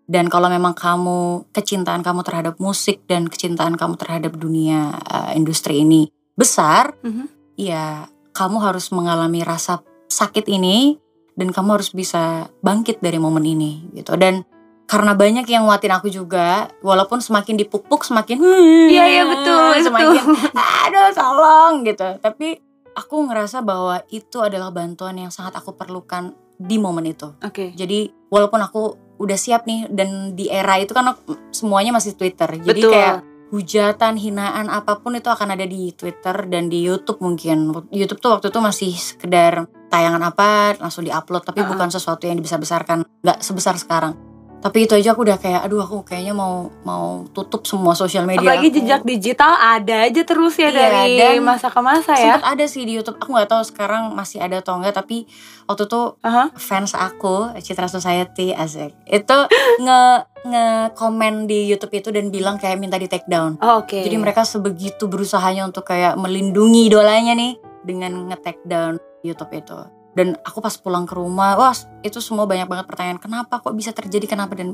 Dan 0.07 0.31
kalau 0.31 0.47
memang 0.47 0.71
kamu 0.71 1.51
kecintaan 1.51 1.99
kamu 1.99 2.23
terhadap 2.23 2.55
musik 2.63 3.03
dan 3.11 3.27
kecintaan 3.27 3.75
kamu 3.75 3.99
terhadap 3.99 4.39
dunia 4.39 4.95
uh, 5.03 5.35
industri 5.35 5.83
ini 5.83 6.07
besar, 6.31 6.95
Mhm. 7.03 7.27
ya 7.59 8.07
kamu 8.31 8.63
harus 8.63 8.87
mengalami 8.95 9.43
rasa 9.43 9.83
sakit 10.07 10.47
ini 10.47 10.95
dan 11.35 11.51
kamu 11.51 11.75
harus 11.75 11.91
bisa 11.91 12.47
bangkit 12.63 13.03
dari 13.03 13.19
momen 13.19 13.43
ini 13.43 13.83
gitu. 13.91 14.15
Dan 14.15 14.47
karena 14.87 15.11
banyak 15.11 15.43
yang 15.43 15.67
nguatin 15.67 15.91
aku 15.91 16.07
juga, 16.07 16.71
walaupun 16.79 17.19
semakin 17.19 17.59
dipupuk 17.59 18.07
semakin 18.07 18.39
"Hmm, 18.39 18.87
Iya, 18.87 19.05
iya, 19.11 19.23
betul, 19.27 19.71
semakin 19.91 20.23
aduh 20.55 21.11
tolong 21.11 21.83
gitu. 21.83 22.07
Tapi 22.23 22.63
aku 22.97 23.29
ngerasa 23.29 23.61
bahwa 23.61 24.01
itu 24.09 24.41
adalah 24.41 24.73
bantuan 24.73 25.21
yang 25.21 25.29
sangat 25.29 25.53
aku 25.61 25.77
perlukan 25.77 26.33
di 26.57 26.81
momen 26.81 27.05
itu. 27.05 27.29
oke 27.37 27.77
Jadi 27.77 28.09
walaupun 28.33 28.57
aku 28.57 28.81
udah 29.21 29.37
siap 29.37 29.69
nih 29.69 29.85
dan 29.93 30.33
di 30.33 30.49
era 30.49 30.81
itu 30.81 30.97
kan 30.97 31.13
aku- 31.13 31.53
semuanya 31.53 31.93
masih 31.93 32.17
Twitter. 32.17 32.49
Jadi 32.57 32.81
Betul. 32.81 32.91
kayak 32.93 33.17
hujatan, 33.47 34.13
hinaan 34.19 34.67
apa 34.67 34.99
pun 34.99 35.15
itu 35.15 35.29
akan 35.31 35.55
ada 35.55 35.63
di 35.63 35.93
Twitter 35.95 36.35
dan 36.51 36.67
di 36.67 36.83
YouTube 36.83 37.23
mungkin. 37.23 37.71
YouTube 37.93 38.19
tuh 38.19 38.35
waktu 38.35 38.49
itu 38.51 38.59
masih 38.59 38.91
sekedar 38.91 39.69
tayangan 39.87 40.19
apa 40.19 40.75
langsung 40.83 41.07
diupload 41.07 41.47
tapi 41.47 41.63
Uh-uh. 41.63 41.71
bukan 41.71 41.87
sesuatu 41.87 42.27
yang 42.27 42.35
dibesar-besarkan, 42.35 43.07
nggak 43.23 43.39
sebesar 43.39 43.79
sekarang. 43.79 44.19
Tapi 44.67 44.83
itu 44.83 44.91
aja 44.91 45.15
aku 45.15 45.23
udah 45.23 45.37
kayak 45.37 45.63
aduh 45.63 45.79
aku 45.79 46.03
kayaknya 46.03 46.31
mau 46.31 46.67
mau 46.83 47.23
tutup 47.31 47.63
semua 47.63 47.95
sosial 47.95 48.21
media 48.21 48.43
Apalagi 48.43 48.67
aku. 48.67 48.75
jejak 48.77 49.01
digital 49.01 49.55
ada 49.55 50.03
aja 50.03 50.21
terus 50.21 50.53
ya 50.53 50.67
Iya, 50.67 50.75
dari 50.75 51.15
dan 51.15 51.39
masa 51.39 51.67
ke 51.67 51.79
masa 51.79 52.11
ya. 52.11 52.35
Sempet 52.35 52.43
ada 52.45 52.65
sih 52.65 52.83
di 52.83 52.93
YouTube 52.93 53.15
aku 53.15 53.31
nggak 53.31 53.47
tahu 53.47 53.63
sekarang 53.63 54.11
masih 54.11 54.37
ada 54.37 54.59
atau 54.59 54.75
enggak 54.75 54.91
tapi 54.93 55.23
waktu 55.63 55.87
itu 55.87 56.01
Aha. 56.19 56.51
fans 56.53 56.91
aku 56.91 57.55
Citra 57.57 57.87
Society 57.87 58.51
asik 58.51 58.91
itu 59.05 59.37
nge 59.79 60.01
nge 60.43 60.65
komen 60.93 61.45
di 61.45 61.65
YouTube 61.65 61.95
itu 61.95 62.09
dan 62.09 62.27
bilang 62.27 62.55
kayak 62.55 62.75
minta 62.75 62.95
di 62.95 63.07
take 63.07 63.25
down 63.25 63.55
Oh, 63.57 63.79
Oke. 63.79 63.99
jadi 63.99 64.15
mereka 64.15 64.43
sebegitu 64.43 65.07
berusahanya 65.07 65.63
untuk 65.63 65.85
kayak 65.85 66.13
melindungi 66.15 66.85
idolanya 66.85 67.31
nih 67.31 67.55
dengan 67.81 68.27
nge 68.27 68.37
take 68.41 68.63
down 68.63 68.99
YouTube 69.23 69.49
itu 69.53 69.79
dan 70.17 70.33
aku 70.41 70.57
pas 70.59 70.73
pulang 70.73 71.05
ke 71.05 71.13
rumah 71.13 71.53
wah 71.53 71.73
itu 72.01 72.17
semua 72.17 72.43
banyak 72.43 72.65
banget 72.65 72.85
pertanyaan 72.89 73.21
kenapa 73.21 73.61
kok 73.61 73.71
bisa 73.71 73.93
terjadi? 73.93 74.25
Kenapa? 74.25 74.57
Dan 74.57 74.73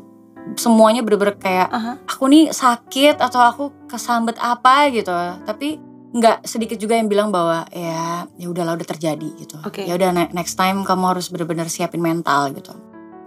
semuanya 0.55 1.03
bener-bener 1.03 1.35
kayak 1.35 1.67
Aha. 1.67 1.93
aku 2.07 2.27
nih 2.27 2.49
sakit 2.49 3.19
atau 3.19 3.39
aku 3.39 3.63
kesambet 3.87 4.39
apa? 4.39 4.87
gitu. 4.89 5.11
Tapi 5.43 5.79
nggak 6.13 6.45
sedikit 6.45 6.77
juga 6.77 6.93
yang 6.93 7.09
bilang 7.09 7.27
bahwa 7.27 7.65
ya 7.73 8.29
ya 8.37 8.47
udahlah 8.47 8.77
udah 8.77 8.87
terjadi 8.87 9.29
gitu. 9.35 9.57
Oke. 9.65 9.81
ya 9.83 9.93
udah 9.93 10.13
ne- 10.13 10.31
next 10.31 10.55
time 10.55 10.85
kamu 10.85 11.11
harus 11.11 11.27
bener-bener 11.27 11.67
siapin 11.67 11.99
mental 11.99 12.53
gitu. 12.53 12.71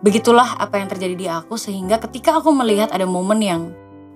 Begitulah 0.01 0.55
apa 0.57 0.79
yang 0.79 0.87
terjadi 0.87 1.15
di 1.15 1.27
aku 1.27 1.59
sehingga 1.59 1.99
ketika 1.99 2.39
aku 2.39 2.55
melihat 2.55 2.95
ada 2.95 3.03
momen 3.05 3.43
yang 3.43 3.63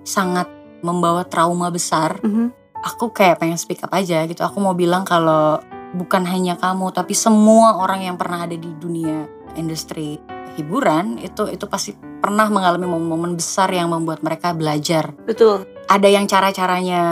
sangat 0.01 0.47
membawa 0.81 1.21
trauma 1.21 1.69
besar 1.69 2.17
Mhm. 2.21 2.49
aku 2.81 3.11
kayak 3.11 3.37
pengen 3.37 3.59
speak 3.59 3.83
up 3.83 3.91
aja 3.91 4.23
gitu. 4.23 4.41
Aku 4.41 4.57
mau 4.57 4.73
bilang 4.73 5.03
kalau 5.03 5.59
bukan 5.95 6.23
hanya 6.27 6.55
kamu 6.55 6.91
tapi 6.95 7.11
semua 7.11 7.79
orang 7.79 8.07
yang 8.07 8.15
pernah 8.15 8.47
ada 8.47 8.55
di 8.55 8.71
dunia 8.79 9.27
industri 9.59 10.15
hiburan 10.55 11.19
itu 11.19 11.47
itu 11.47 11.65
pasti 11.67 11.95
pernah 11.95 12.47
mengalami 12.51 12.87
momen-momen 12.87 13.33
besar 13.39 13.71
yang 13.71 13.91
membuat 13.91 14.21
mereka 14.21 14.51
belajar. 14.55 15.15
Betul. 15.25 15.67
ada 15.91 16.07
yang 16.07 16.23
cara-caranya 16.23 17.03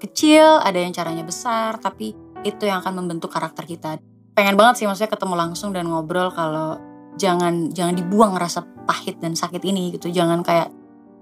kecil 0.00 0.60
ada 0.64 0.80
yang 0.80 0.96
caranya 0.96 1.24
besar 1.24 1.76
tapi 1.76 2.16
itu 2.44 2.64
yang 2.64 2.80
akan 2.80 3.04
membentuk 3.04 3.32
karakter 3.32 3.64
kita. 3.68 4.00
Pengen 4.36 4.56
banget 4.56 4.84
sih 4.84 4.86
maksudnya 4.88 5.12
ketemu 5.12 5.34
langsung 5.36 5.72
dan 5.72 5.88
ngobrol 5.88 6.32
kalau 6.32 6.80
jangan 7.16 7.72
jangan 7.72 7.94
dibuang 7.96 8.36
rasa 8.36 8.64
pahit 8.84 9.20
dan 9.20 9.36
sakit 9.36 9.60
ini 9.64 9.96
gitu. 9.96 10.12
Jangan 10.12 10.44
kayak 10.44 10.72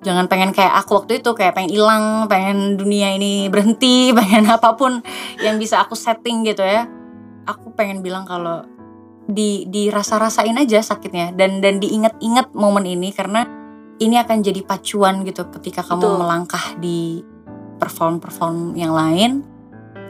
jangan 0.03 0.27
pengen 0.27 0.51
kayak 0.51 0.75
aku 0.83 1.03
waktu 1.03 1.23
itu 1.23 1.31
kayak 1.33 1.55
pengen 1.55 1.71
hilang 1.71 2.05
pengen 2.27 2.75
dunia 2.75 3.15
ini 3.15 3.47
berhenti 3.49 4.11
pengen 4.19 4.51
apa 4.51 4.75
pun 4.75 5.01
yang 5.41 5.57
bisa 5.57 5.81
aku 5.83 5.95
setting 5.95 6.43
gitu 6.47 6.63
ya. 6.63 6.87
Aku 7.43 7.75
pengen 7.75 8.07
bilang 8.07 8.23
kalau 8.23 8.63
di 9.27 9.67
dirasa-rasain 9.71 10.55
aja 10.59 10.83
sakitnya 10.83 11.35
dan 11.35 11.63
dan 11.63 11.79
diinget-inget 11.79 12.51
momen 12.55 12.87
ini 12.87 13.15
karena 13.15 13.47
ini 14.03 14.19
akan 14.19 14.43
jadi 14.43 14.67
pacuan 14.67 15.23
gitu 15.23 15.47
ketika 15.59 15.87
kamu 15.87 16.03
Betul. 16.03 16.19
melangkah 16.19 16.65
di 16.83 17.23
perform-perform 17.79 18.75
yang 18.75 18.95
lain. 18.95 19.47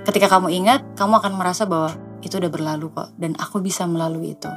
Ketika 0.02 0.26
kamu 0.28 0.50
ingat 0.50 0.80
kamu 0.96 1.20
akan 1.20 1.32
merasa 1.36 1.68
bahwa 1.68 1.94
itu 2.24 2.38
udah 2.38 2.50
berlalu 2.50 2.88
kok 2.90 3.12
dan 3.18 3.36
aku 3.36 3.60
bisa 3.60 3.84
melalui 3.84 4.34
itu 4.34 4.50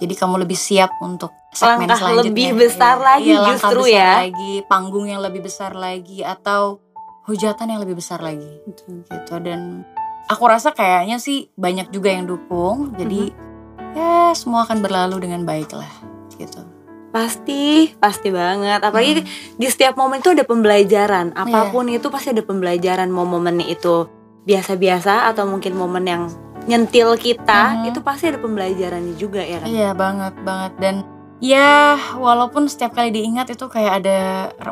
jadi 0.00 0.14
kamu 0.16 0.42
lebih 0.42 0.56
siap 0.56 0.90
untuk 0.98 1.30
segmen 1.52 1.84
Langkah 1.84 1.98
selanjutnya 2.00 2.32
lebih 2.32 2.48
besar 2.56 2.96
Iya, 2.96 3.04
lagi 3.04 3.30
langkah 3.30 3.50
justru 3.52 3.80
besar 3.84 3.94
ya. 3.94 4.10
lagi 4.24 4.52
panggung 4.64 5.06
yang 5.06 5.20
lebih 5.20 5.40
besar 5.44 5.70
lagi 5.72 6.18
atau 6.24 6.80
hujatan 7.28 7.66
yang 7.68 7.80
lebih 7.84 7.94
besar 7.94 8.18
lagi 8.18 8.50
gitu 8.64 9.34
dan 9.38 9.84
aku 10.26 10.42
rasa 10.44 10.72
kayaknya 10.72 11.20
sih 11.20 11.52
banyak 11.54 11.92
juga 11.92 12.10
yang 12.10 12.24
dukung 12.24 12.96
jadi 12.96 13.30
Mhm. 13.30 13.94
ya 13.94 14.12
semua 14.32 14.64
akan 14.64 14.80
berlalu 14.80 15.20
dengan 15.20 15.44
baik 15.44 15.70
lah 15.70 15.90
gitu 16.34 16.64
Pasti, 17.10 17.90
pasti 17.98 18.30
banget. 18.30 18.78
Apalagi 18.80 19.18
Hmm. 19.18 19.58
di 19.58 19.66
setiap 19.66 19.98
momen 19.98 20.22
itu 20.22 20.30
ada 20.30 20.46
pembelajaran. 20.46 21.34
Iya. 21.34 21.42
Apa 21.42 21.74
pun 21.74 21.90
itu 21.90 22.06
pasti 22.06 22.30
ada 22.30 22.38
pembelajaran. 22.38 23.10
Mau 23.10 23.26
momennya 23.26 23.66
itu 23.66 24.06
biasa-biasa 24.46 25.26
atau 25.26 25.42
mungkin 25.44 25.74
momen 25.74 26.06
yang 26.06 26.22
nyentil 26.64 27.16
kita, 27.16 27.80
Mhm. 27.80 27.88
itu 27.88 28.00
pasti 28.00 28.28
ada 28.28 28.38
pembelajarannya 28.38 29.14
juga 29.14 29.40
ya 29.40 29.60
kan. 29.60 29.66
iya 29.66 29.90
banget 29.92 30.34
banget 30.42 30.72
dan 30.76 30.94
ya 31.40 31.96
walaupun 32.16 32.68
setiap 32.68 32.92
kali 32.92 33.08
diingat 33.10 33.48
itu 33.48 33.64
kayak 33.66 34.04
ada 34.04 34.18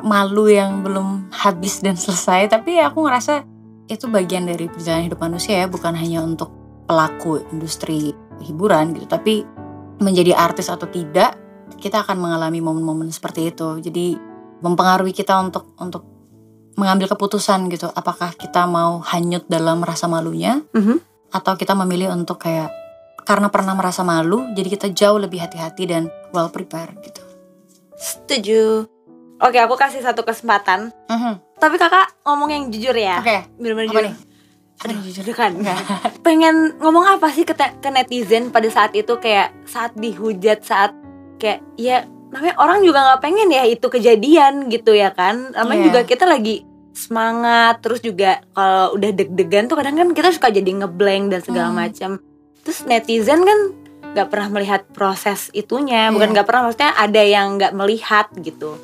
malu 0.03 0.47
yang 0.47 0.85
belum 0.85 1.33
habis 1.33 1.81
dan 1.81 1.97
selesai 1.97 2.53
tapi 2.53 2.77
ya 2.77 2.93
aku 2.93 3.09
ngerasa 3.09 3.43
itu 3.89 4.05
bagian 4.07 4.45
dari 4.45 4.69
perjalanan 4.69 5.09
hidup 5.09 5.17
manusia 5.19 5.65
ya 5.65 5.67
bukan 5.67 5.97
hanya 5.97 6.21
untuk 6.21 6.53
pelaku 6.85 7.41
industri 7.51 8.13
hiburan 8.39 8.93
gitu 8.93 9.09
tapi 9.09 9.49
menjadi 9.99 10.37
artis 10.37 10.69
atau 10.69 10.85
tidak 10.87 11.41
kita 11.81 12.05
akan 12.05 12.21
mengalami 12.21 12.61
momen-momen 12.61 13.09
seperti 13.09 13.49
itu 13.49 13.81
jadi 13.81 14.21
mempengaruhi 14.61 15.17
kita 15.17 15.41
untuk 15.41 15.73
untuk 15.81 16.05
mengambil 16.77 17.09
keputusan 17.09 17.73
gitu 17.73 17.89
apakah 17.89 18.37
kita 18.37 18.69
mau 18.69 19.01
hanyut 19.01 19.49
dalam 19.49 19.81
rasa 19.81 20.05
malunya 20.05 20.61
Mhm. 20.77 21.08
Atau 21.29 21.53
kita 21.55 21.77
memilih 21.77 22.11
untuk 22.11 22.39
kayak 22.39 22.73
karena 23.23 23.49
pernah 23.49 23.73
merasa 23.73 24.01
malu 24.01 24.49
jadi 24.53 24.69
kita 24.71 24.87
jauh 24.91 25.17
lebih 25.17 25.39
hati-hati 25.39 25.85
dan 25.85 26.03
well 26.33 26.49
prepared 26.49 26.97
gitu 27.01 27.21
Setuju. 27.95 28.87
Oke, 29.39 29.59
aku 29.59 29.75
kasih 29.75 29.99
satu 29.99 30.23
kesempatan. 30.23 30.95
Tapi 31.59 31.75
kakak 31.75 32.15
ngomong 32.23 32.47
yang 32.49 32.65
jujur 32.71 32.95
ya. 32.95 33.19
oke 33.19 33.59
Bener-bener 33.59 33.87
apa 33.87 33.93
jujur. 33.93 34.07
nih 34.07 34.15
Aduh, 34.79 34.99
jujur 35.03 35.27
kan. 35.35 35.53
Pengen 36.27 36.79
ngomong 36.79 37.19
apa 37.19 37.27
sih 37.29 37.43
ke, 37.43 37.51
ke 37.55 37.91
netizen 37.91 38.55
pada 38.55 38.71
saat 38.71 38.95
itu 38.95 39.19
kayak 39.19 39.51
saat 39.67 39.91
dihujat, 39.99 40.63
saat 40.63 40.95
kayak 41.37 41.67
ya 41.75 42.07
namanya 42.31 42.55
orang 42.57 42.87
juga 42.87 43.03
nggak 43.03 43.19
pengen 43.19 43.51
ya 43.51 43.67
itu 43.67 43.83
kejadian 43.83 44.71
gitu 44.71 44.95
ya 44.95 45.11
kan. 45.11 45.51
Namanya 45.51 45.75
Iya. 45.75 45.87
juga 45.91 46.01
kita 46.07 46.23
lagi 46.23 46.63
semangat 46.99 47.79
terus 47.79 48.01
juga 48.01 48.43
kalau 48.51 48.93
udah 48.93 49.11
deg-degan 49.13 49.65
tuh 49.65 49.77
kadang 49.77 49.95
kan 49.95 50.09
kita 50.11 50.29
suka 50.31 50.51
jadi 50.51 50.67
ngeblank 50.77 51.31
dan 51.31 51.41
segala 51.41 51.69
Hmm. 51.69 51.79
macam. 51.79 52.11
Terus 52.61 52.83
netizen 52.85 53.41
kan 53.41 53.59
nggak 54.09 54.29
pernah 54.29 54.49
melihat 54.51 54.83
proses 54.89 55.53
itunya, 55.53 56.09
bukan 56.09 56.29
Iya. 56.29 56.35
nggak 56.35 56.47
pernah 56.47 56.63
maksudnya 56.65 56.93
ada 56.93 57.23
yang 57.23 57.55
nggak 57.55 57.73
melihat 57.73 58.27
gitu. 58.37 58.75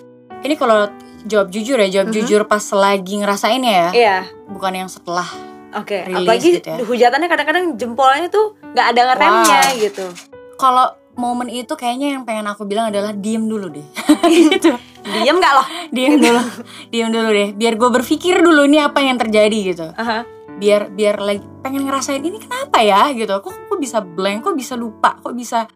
ini 0.40 0.54
kalau 0.54 0.92
jawab 1.24 1.48
jujur 1.48 1.74
ya 1.74 1.88
jawab 1.90 2.08
Mhm. 2.08 2.14
jujur 2.14 2.40
pas 2.44 2.60
lagi 2.70 3.16
ngerasain 3.16 3.58
ya 3.58 3.88
Iya. 3.90 4.16
bukan 4.46 4.72
yang 4.76 4.88
setelah 4.88 5.24
Oke, 5.72 6.04
Release 6.04 6.20
apalagi 6.20 6.48
gitu 6.54 6.68
ya. 6.68 6.84
hujatannya 6.84 7.26
kadang-kadang 7.26 7.64
jempolnya 7.74 8.28
tuh 8.28 8.52
nggak 8.62 8.86
ada 8.86 9.00
ngeremnya 9.08 9.60
Wow. 9.64 9.80
gitu. 9.80 10.06
kalau 10.54 10.86
momen 11.14 11.48
itu 11.48 11.72
kayaknya 11.72 12.12
yang 12.12 12.22
pengen 12.22 12.44
aku 12.44 12.62
bilang 12.62 12.92
adalah 12.92 13.10
diem 13.10 13.40
dulu 13.42 13.72
deh 13.72 13.86
gitu 14.30 14.76
Diem 15.04 15.36
nggak 15.36 15.52
loh? 15.52 15.66
diem 15.94 16.16
dulu. 16.16 16.40
Diem 16.92 17.08
dulu 17.12 17.28
deh. 17.28 17.48
Biar 17.52 17.74
gue 17.76 17.90
berpikir 17.92 18.40
dulu 18.40 18.64
ini 18.64 18.80
apa 18.80 19.04
yang 19.04 19.20
terjadi 19.20 19.58
gitu. 19.72 19.88
Aha. 19.94 20.24
biar 20.54 20.86
biar 20.94 21.18
lagi 21.18 21.42
pengen 21.66 21.82
ngerasain 21.82 22.22
ini 22.22 22.38
kenapa 22.38 22.78
ya 22.78 23.10
gitu. 23.10 23.42
Kok 23.42 23.74
kok 23.74 23.78
bisa 23.82 23.98
blank 23.98 24.46
kok 24.46 24.54
bisa 24.54 24.78
lupa 24.78 25.18
kok 25.18 25.34
bisa 25.34 25.66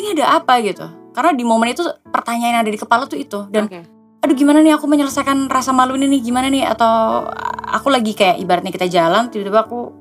ini 0.00 0.16
ada 0.16 0.40
apa 0.40 0.64
gitu. 0.64 0.88
Karena 1.12 1.36
di 1.36 1.44
momen 1.44 1.76
itu 1.76 1.84
pertanyaan 2.08 2.56
yang 2.56 2.62
ada 2.64 2.72
di 2.72 2.80
kepala 2.80 3.04
tuh 3.04 3.20
itu. 3.20 3.44
Dan 3.52 3.68
Oke. 3.68 3.84
aduh 4.24 4.32
gimana 4.32 4.64
nih 4.64 4.80
aku 4.80 4.88
menyelesaikan 4.88 5.52
rasa 5.52 5.76
malu 5.76 5.92
ini 6.00 6.08
nih? 6.08 6.20
Gimana 6.24 6.48
nih? 6.48 6.64
Atau 6.72 7.28
aku 7.68 7.92
lagi 7.92 8.16
kayak 8.16 8.40
ibaratnya 8.40 8.72
kita 8.72 8.88
jalan 8.88 9.28
tiba-tiba 9.28 9.68
aku 9.68 9.92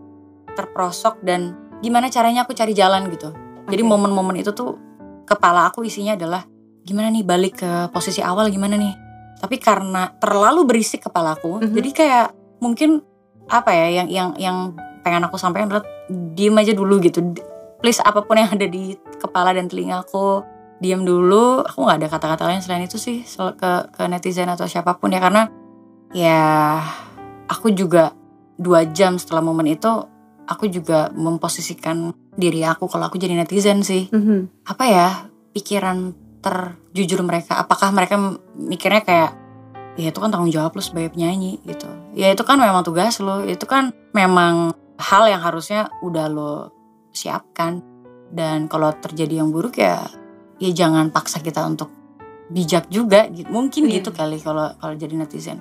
terprosok 0.56 1.20
dan 1.22 1.54
gimana 1.84 2.08
caranya 2.08 2.48
aku 2.48 2.56
cari 2.56 2.72
jalan 2.72 3.12
gitu. 3.12 3.36
Jadi 3.68 3.82
Oke. 3.84 3.92
momen-momen 3.92 4.40
itu 4.40 4.56
tuh 4.56 4.80
kepala 5.28 5.68
aku 5.68 5.84
isinya 5.84 6.16
adalah 6.16 6.48
gimana 6.88 7.12
nih 7.12 7.28
balik 7.28 7.60
ke 7.60 7.72
posisi 7.92 8.24
awal 8.24 8.48
gimana 8.48 8.80
nih? 8.80 8.96
Tapi 9.38 9.60
karena 9.60 10.16
terlalu 10.18 10.64
berisik 10.64 11.04
kepalaku 11.04 11.60
Mhm. 11.60 11.76
jadi 11.76 11.90
kayak 11.92 12.28
mungkin 12.58 13.04
apa 13.48 13.70
ya 13.70 14.02
yang 14.02 14.08
yang 14.10 14.30
yang 14.40 14.58
pengen 15.04 15.24
aku 15.24 15.36
sampaikan 15.36 15.68
adalah 15.70 15.86
diem 16.10 16.56
aja 16.56 16.72
dulu 16.72 16.98
gitu. 17.00 17.22
Please 17.78 18.00
apa 18.02 18.24
pun 18.24 18.36
yang 18.36 18.50
ada 18.50 18.66
di 18.66 18.96
kepala 19.20 19.52
dan 19.54 19.68
telingaku 19.68 20.42
diam 20.80 21.04
dulu. 21.04 21.62
Aku 21.62 21.86
nggak 21.86 21.98
ada 22.02 22.08
kata-kata 22.10 22.44
lain 22.50 22.64
selain 22.64 22.84
itu 22.84 22.98
sih 22.98 23.22
ke 23.28 23.72
ke 23.94 24.04
netizen 24.08 24.50
atau 24.50 24.66
siapa 24.66 24.98
pun 24.98 25.14
ya. 25.14 25.22
Karena 25.22 25.46
ya 26.12 26.82
aku 27.48 27.72
juga 27.72 28.12
dua 28.58 28.90
jam 28.90 29.16
setelah 29.16 29.46
momen 29.46 29.70
itu 29.70 29.92
aku 30.48 30.66
juga 30.68 31.12
memposisikan 31.14 32.10
diri 32.34 32.64
aku 32.64 32.88
kalau 32.88 33.08
aku 33.08 33.20
jadi 33.20 33.36
netizen 33.38 33.84
sih. 33.84 34.10
Mhm. 34.10 34.66
apa 34.66 34.84
ya 34.88 35.08
pikiran 35.54 36.12
terjujur 36.42 37.22
mereka 37.26 37.60
apakah 37.62 37.90
mereka 37.92 38.16
mikirnya 38.56 39.02
kayak 39.04 39.32
ya 39.98 40.14
itu 40.14 40.20
kan 40.22 40.30
tanggung 40.30 40.54
jawab 40.54 40.78
lo 40.78 40.82
sebagai 40.82 41.18
penyanyi 41.18 41.58
gitu 41.66 41.90
ya 42.14 42.30
itu 42.30 42.44
kan 42.46 42.62
memang 42.62 42.86
tugas 42.86 43.18
lo 43.18 43.42
itu 43.42 43.66
kan 43.66 43.92
memang 44.14 44.78
hal 45.02 45.26
yang 45.26 45.42
harusnya 45.42 45.90
udah 46.06 46.26
lo 46.30 46.54
siapkan 47.14 47.82
dan 48.30 48.70
kalau 48.70 48.94
terjadi 48.94 49.42
yang 49.42 49.50
buruk 49.50 49.82
ya 49.82 50.06
ya 50.62 50.70
jangan 50.74 51.10
paksa 51.10 51.42
kita 51.42 51.66
untuk 51.66 51.90
bijak 52.54 52.88
juga 52.94 53.28
gitu. 53.28 53.50
mungkin 53.50 53.90
Iya. 53.90 54.02
gitu 54.02 54.10
kali 54.14 54.38
kalau 54.40 54.74
kalau 54.78 54.94
jadi 54.96 55.14
netizen 55.18 55.60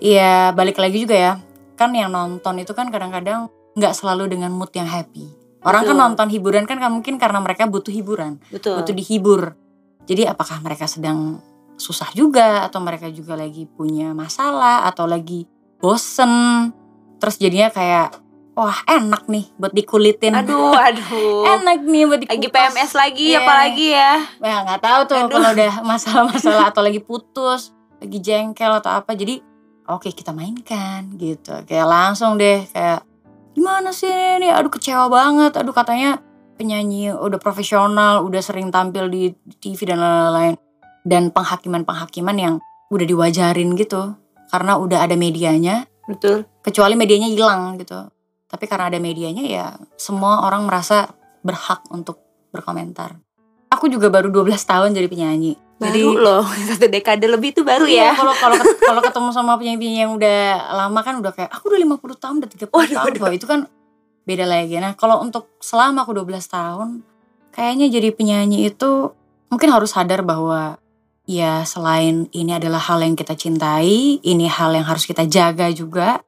Iya 0.00 0.56
balik 0.56 0.80
lagi 0.80 1.04
juga 1.04 1.16
ya 1.16 1.32
kan 1.76 1.92
yang 1.92 2.08
nonton 2.08 2.56
itu 2.56 2.72
kan 2.72 2.88
kadang-kadang 2.88 3.52
nggak 3.76 3.92
selalu 3.92 4.32
dengan 4.32 4.48
mood 4.48 4.72
yang 4.72 4.88
happy 4.88 5.28
orang 5.60 5.84
kan 5.84 5.92
Betul. 5.92 6.04
nonton 6.08 6.28
hiburan 6.32 6.64
kan 6.64 6.80
mungkin 6.88 7.20
karena 7.20 7.38
mereka 7.40 7.68
butuh 7.68 7.92
hiburan 7.92 8.40
Betul. 8.48 8.80
butuh 8.80 8.94
dihibur. 8.96 9.59
Jadi 10.10 10.26
apakah 10.26 10.58
mereka 10.58 10.90
sedang 10.90 11.38
susah 11.78 12.10
juga 12.12 12.66
atau 12.66 12.82
mereka 12.82 13.06
juga 13.08 13.38
lagi 13.38 13.64
punya 13.64 14.10
masalah 14.12 14.84
atau 14.84 15.06
lagi 15.08 15.48
bosen 15.80 16.68
terus 17.16 17.40
jadinya 17.40 17.72
kayak 17.72 18.20
wah 18.52 18.84
enak 18.84 19.24
nih 19.24 19.48
buat 19.56 19.72
dikulitin 19.72 20.36
Aduh, 20.36 20.76
aduh. 20.92 21.48
enak 21.56 21.80
nih 21.88 22.04
buat 22.04 22.20
dikupas 22.20 22.36
Lagi 22.36 22.48
PMS 22.52 22.92
lagi 22.92 23.26
Iya. 23.32 23.40
apalagi 23.40 23.86
ya. 23.96 24.12
ya 24.44 24.56
nggak 24.68 24.82
tahu 24.84 25.00
tuh 25.08 25.16
Aduh. 25.24 25.32
kalau 25.32 25.50
udah 25.56 25.72
masalah-masalah 25.80 26.64
atau 26.74 26.82
lagi 26.84 27.00
putus 27.00 27.72
lagi 27.96 28.18
jengkel 28.20 28.72
atau 28.76 28.92
apa 29.00 29.16
jadi 29.16 29.40
oke 29.88 30.12
kita 30.12 30.36
mainkan 30.36 31.16
gitu 31.16 31.64
kayak 31.64 31.88
langsung 31.88 32.36
deh 32.36 32.68
kayak 32.68 33.00
gimana 33.56 33.88
sih 33.88 34.12
ini 34.12 34.52
aduh 34.52 34.68
kecewa 34.68 35.08
banget 35.08 35.56
aduh 35.56 35.72
katanya 35.72 36.20
penyanyi 36.60 37.08
udah 37.08 37.40
profesional 37.40 38.20
udah 38.20 38.44
sering 38.44 38.68
tampil 38.68 39.08
di 39.08 39.32
TV 39.56 39.88
dan 39.88 39.96
lain-lain 39.96 40.60
dan 41.08 41.32
penghakiman-penghakiman 41.32 42.36
yang 42.36 42.54
udah 42.92 43.06
diwajarin 43.08 43.72
gitu 43.74 44.12
karena 44.52 44.76
udah 44.76 45.00
ada 45.00 45.16
medianya 45.16 45.88
Betul. 46.04 46.44
kecuali 46.60 47.00
medianya 47.00 47.32
hilang 47.32 47.80
gitu 47.80 48.12
tapi 48.44 48.68
karena 48.68 48.92
ada 48.92 49.00
medianya 49.00 49.40
ya 49.40 49.66
semua 49.96 50.44
orang 50.44 50.68
merasa 50.68 51.08
berhak 51.40 51.80
untuk 51.88 52.20
berkomentar 52.52 53.16
aku 53.72 53.88
juga 53.88 54.12
baru 54.12 54.28
12 54.28 54.52
tahun 54.60 54.92
jadi 54.92 55.08
penyanyi 55.08 55.56
Baru 55.80 56.12
loh, 56.12 56.44
satu 56.68 56.92
dekade 56.92 57.24
lebih 57.24 57.56
itu 57.56 57.64
baru 57.64 57.88
Iya, 57.88 58.12
ya. 58.12 58.12
kalau 58.12 58.36
kalau 58.36 58.52
ket- 58.60 58.84
kalau 58.84 59.00
ketemu 59.00 59.28
sama 59.32 59.56
penyanyi-penyanyi 59.56 60.00
yang 60.04 60.12
udah 60.12 60.40
lama 60.76 61.00
kan 61.00 61.16
udah 61.16 61.32
kayak 61.32 61.48
aku 61.48 61.72
udah 61.72 61.80
50 61.96 62.20
tahun, 62.20 62.34
udah 62.44 62.50
30 62.52 62.68
Waduh, 62.68 62.92
tahun. 63.00 63.12
waduh. 63.16 63.32
Itu 63.32 63.46
kan 63.48 63.60
beda 64.24 64.44
lagi. 64.48 64.76
Nah, 64.78 64.96
kalau 64.96 65.20
untuk 65.20 65.52
selama 65.60 66.04
aku 66.04 66.16
12 66.16 66.46
tahun, 66.48 66.88
kayaknya 67.52 67.86
jadi 67.90 68.08
penyanyi 68.14 68.70
itu 68.70 69.12
mungkin 69.50 69.68
harus 69.72 69.96
sadar 69.96 70.22
bahwa 70.22 70.78
ya 71.26 71.62
selain 71.66 72.30
ini 72.34 72.56
adalah 72.56 72.80
hal 72.80 73.02
yang 73.02 73.14
kita 73.14 73.34
cintai, 73.34 74.18
ini 74.22 74.46
hal 74.46 74.74
yang 74.74 74.86
harus 74.86 75.04
kita 75.04 75.26
jaga 75.26 75.70
juga. 75.70 76.22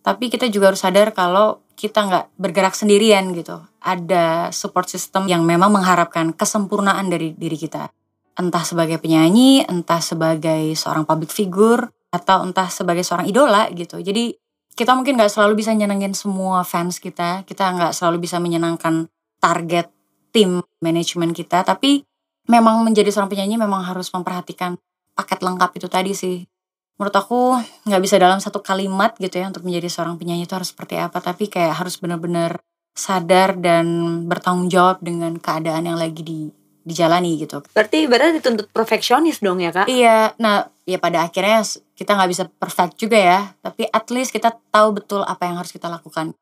Tapi 0.00 0.32
kita 0.32 0.48
juga 0.48 0.72
harus 0.72 0.80
sadar 0.80 1.12
kalau 1.12 1.60
kita 1.76 2.08
nggak 2.08 2.26
bergerak 2.40 2.72
sendirian 2.72 3.36
gitu. 3.36 3.60
Ada 3.80 4.52
support 4.52 4.88
system 4.88 5.28
yang 5.28 5.44
memang 5.44 5.72
mengharapkan 5.72 6.32
kesempurnaan 6.32 7.08
dari 7.12 7.36
diri 7.36 7.56
kita 7.56 7.92
entah 8.40 8.64
sebagai 8.64 8.96
penyanyi, 8.96 9.68
entah 9.68 10.00
sebagai 10.00 10.72
seorang 10.72 11.04
public 11.04 11.28
figure, 11.28 11.92
atau 12.10 12.42
entah 12.42 12.72
sebagai 12.72 13.04
seorang 13.04 13.28
idola 13.28 13.68
gitu. 13.70 14.00
Jadi 14.00 14.34
kita 14.80 14.96
mungkin 14.96 15.20
nggak 15.20 15.28
selalu 15.28 15.60
bisa 15.60 15.76
nyenengin 15.76 16.16
semua 16.16 16.64
fans 16.64 16.96
kita, 16.96 17.44
kita 17.44 17.68
nggak 17.68 17.92
selalu 17.92 18.24
bisa 18.24 18.40
menyenangkan 18.40 19.12
target 19.36 19.92
tim 20.32 20.64
manajemen 20.80 21.36
kita, 21.36 21.60
tapi 21.68 22.00
memang 22.48 22.80
menjadi 22.80 23.12
seorang 23.12 23.28
penyanyi 23.28 23.60
memang 23.60 23.84
harus 23.84 24.08
memperhatikan 24.08 24.80
paket 25.12 25.44
lengkap 25.44 25.70
itu 25.76 25.88
tadi 25.92 26.16
sih. 26.16 26.48
Menurut 26.96 27.12
aku 27.12 27.60
nggak 27.60 28.00
bisa 28.00 28.16
dalam 28.16 28.40
satu 28.40 28.64
kalimat 28.64 29.12
gitu 29.20 29.36
ya 29.36 29.52
untuk 29.52 29.68
menjadi 29.68 29.92
seorang 29.92 30.16
penyanyi 30.16 30.48
itu 30.48 30.56
harus 30.56 30.72
seperti 30.72 30.96
apa, 30.96 31.20
tapi 31.20 31.52
kayak 31.52 31.76
harus 31.76 32.00
benar-benar 32.00 32.64
sadar 32.96 33.60
dan 33.60 33.84
bertanggung 34.32 34.72
jawab 34.72 35.04
dengan 35.04 35.36
keadaan 35.36 35.92
yang 35.92 36.00
lagi 36.00 36.24
di 36.24 36.40
dijalani 36.82 37.36
gitu. 37.40 37.60
Berarti 37.72 38.08
ibaratnya 38.08 38.40
dituntut 38.40 38.72
perfeksionis 38.72 39.40
dong 39.44 39.60
ya 39.60 39.70
kak? 39.70 39.86
Iya, 39.86 40.32
nah 40.40 40.68
ya 40.88 40.96
pada 40.96 41.28
akhirnya 41.28 41.60
kita 41.94 42.16
nggak 42.16 42.30
bisa 42.30 42.44
perfect 42.48 42.96
juga 42.96 43.18
ya, 43.20 43.40
tapi 43.60 43.86
at 43.88 44.06
least 44.08 44.32
kita 44.32 44.56
tahu 44.72 44.96
betul 44.96 45.20
apa 45.22 45.44
yang 45.46 45.60
harus 45.60 45.70
kita 45.70 45.86
lakukan. 45.92 46.32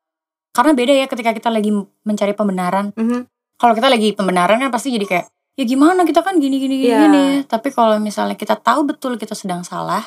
Karena 0.55 0.71
beda 0.73 0.93
ya 0.95 1.05
ketika 1.05 1.31
kita 1.35 1.49
lagi 1.53 1.69
mencari 2.03 2.33
pembenaran. 2.33 2.95
Mhm. 2.95 3.29
Kalau 3.59 3.73
kita 3.75 3.91
lagi 3.91 4.15
pembenaran 4.15 4.57
kan 4.57 4.71
pasti 4.71 4.95
jadi 4.95 5.05
kayak 5.05 5.25
ya 5.59 5.63
gimana 5.67 6.07
kita 6.07 6.23
kan 6.23 6.39
gini 6.39 6.57
gini 6.57 6.75
gini. 6.79 6.89
Iya. 6.89 6.99
gini. 7.05 7.25
Tapi 7.43 7.69
kalau 7.75 7.99
misalnya 7.99 8.39
kita 8.39 8.55
tahu 8.55 8.87
betul 8.87 9.19
kita 9.19 9.35
sedang 9.35 9.67
salah 9.67 10.01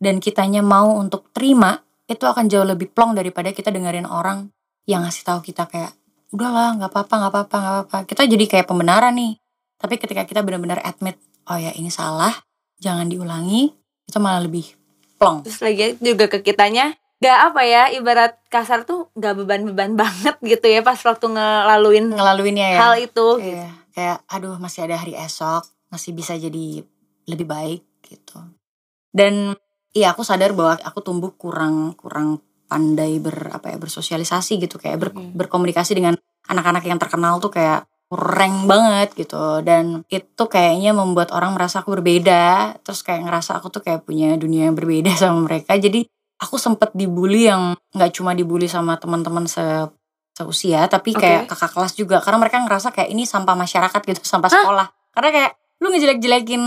dan 0.00 0.18
kitanya 0.18 0.64
mau 0.64 0.96
untuk 0.96 1.28
terima, 1.36 1.84
itu 2.08 2.24
akan 2.24 2.48
jauh 2.48 2.64
lebih 2.64 2.88
plong 2.90 3.12
daripada 3.12 3.52
kita 3.52 3.68
dengerin 3.68 4.08
orang 4.08 4.48
yang 4.88 5.04
ngasih 5.04 5.26
tahu 5.26 5.40
kita 5.44 5.68
kayak 5.68 5.92
udahlah 6.30 6.78
nggak 6.78 6.90
apa-apa 6.90 7.14
nggak 7.14 7.32
apa-apa 7.32 7.56
nggak 7.56 7.74
apa-apa. 7.74 7.98
Kita 8.08 8.22
jadi 8.26 8.44
kayak 8.48 8.66
pembenaran 8.66 9.14
nih. 9.14 9.36
Tapi 9.76 9.94
ketika 9.96 10.24
kita 10.24 10.40
benar-benar 10.40 10.80
admit, 10.82 11.16
oh 11.46 11.56
ya 11.56 11.72
ini 11.72 11.88
salah, 11.88 12.32
jangan 12.76 13.06
diulangi, 13.06 13.72
itu 14.04 14.18
malah 14.18 14.42
lebih 14.42 14.64
plong. 15.16 15.44
Terus 15.44 15.60
lagi 15.60 15.96
juga 16.00 16.28
ke 16.28 16.40
kitanya 16.40 16.96
Gak 17.16 17.38
apa 17.52 17.64
ya, 17.64 17.88
ibarat 17.96 18.36
kasar 18.52 18.84
tuh 18.84 19.08
gak 19.16 19.40
beban-beban 19.40 19.96
banget 19.96 20.36
gitu 20.44 20.68
ya 20.68 20.84
pas 20.84 21.00
waktu 21.00 21.32
ngelaluin 21.32 22.12
Ngelaluinnya 22.12 22.76
ya. 22.76 22.78
hal 22.84 22.94
itu. 23.00 23.40
gitu. 23.40 23.40
Iya, 23.40 23.72
kayak 23.96 24.16
aduh 24.28 24.60
masih 24.60 24.84
ada 24.84 25.00
hari 25.00 25.16
esok, 25.16 25.64
masih 25.88 26.12
bisa 26.12 26.36
jadi 26.36 26.84
lebih 27.24 27.46
baik 27.48 27.80
gitu. 28.04 28.36
Dan 29.08 29.56
iya 29.96 30.12
aku 30.12 30.28
sadar 30.28 30.52
bahwa 30.52 30.76
aku 30.84 31.00
tumbuh 31.00 31.32
kurang 31.40 31.96
kurang 31.96 32.44
pandai 32.68 33.16
ber 33.16 33.48
apa 33.48 33.72
ya 33.72 33.80
bersosialisasi 33.80 34.60
gitu 34.60 34.76
kayak 34.76 35.00
ber- 35.00 35.16
Mhm. 35.16 35.32
berkomunikasi 35.40 35.96
dengan 35.96 36.20
anak-anak 36.52 36.84
yang 36.84 37.00
terkenal 37.00 37.40
tuh 37.40 37.48
kayak 37.48 37.88
kurang 38.06 38.70
banget 38.70 39.18
gitu 39.18 39.60
dan 39.66 40.06
itu 40.06 40.44
kayaknya 40.46 40.94
membuat 40.94 41.34
orang 41.34 41.58
merasa 41.58 41.82
aku 41.82 41.98
berbeda 41.98 42.78
terus 42.86 43.02
kayak 43.02 43.26
ngerasa 43.26 43.58
aku 43.58 43.66
tuh 43.68 43.82
kayak 43.82 44.06
punya 44.06 44.38
dunia 44.38 44.70
yang 44.70 44.78
berbeda 44.78 45.10
sama 45.20 45.42
mereka 45.42 45.74
jadi 45.74 46.06
aku 46.38 46.54
sempet 46.60 46.94
dibully 46.94 47.50
yang 47.50 47.74
nggak 47.96 48.14
cuma 48.14 48.36
dibully 48.36 48.70
sama 48.70 48.94
teman-teman 49.00 49.50
se 49.50 49.62
seusia 50.36 50.84
tapi 50.86 51.16
kayak 51.16 51.48
kakak 51.48 51.72
kelas 51.72 51.96
juga 51.96 52.20
karena 52.20 52.36
mereka 52.36 52.60
ngerasa 52.60 52.92
kayak 52.92 53.08
ini 53.08 53.24
sampah 53.24 53.56
masyarakat 53.56 54.00
gitu 54.04 54.20
sampah 54.20 54.52
Hah? 54.52 54.62
sekolah 54.62 54.86
karena 55.16 55.30
kayak 55.32 55.52
lu 55.80 55.88
ngejelek-jelekin 55.92 56.62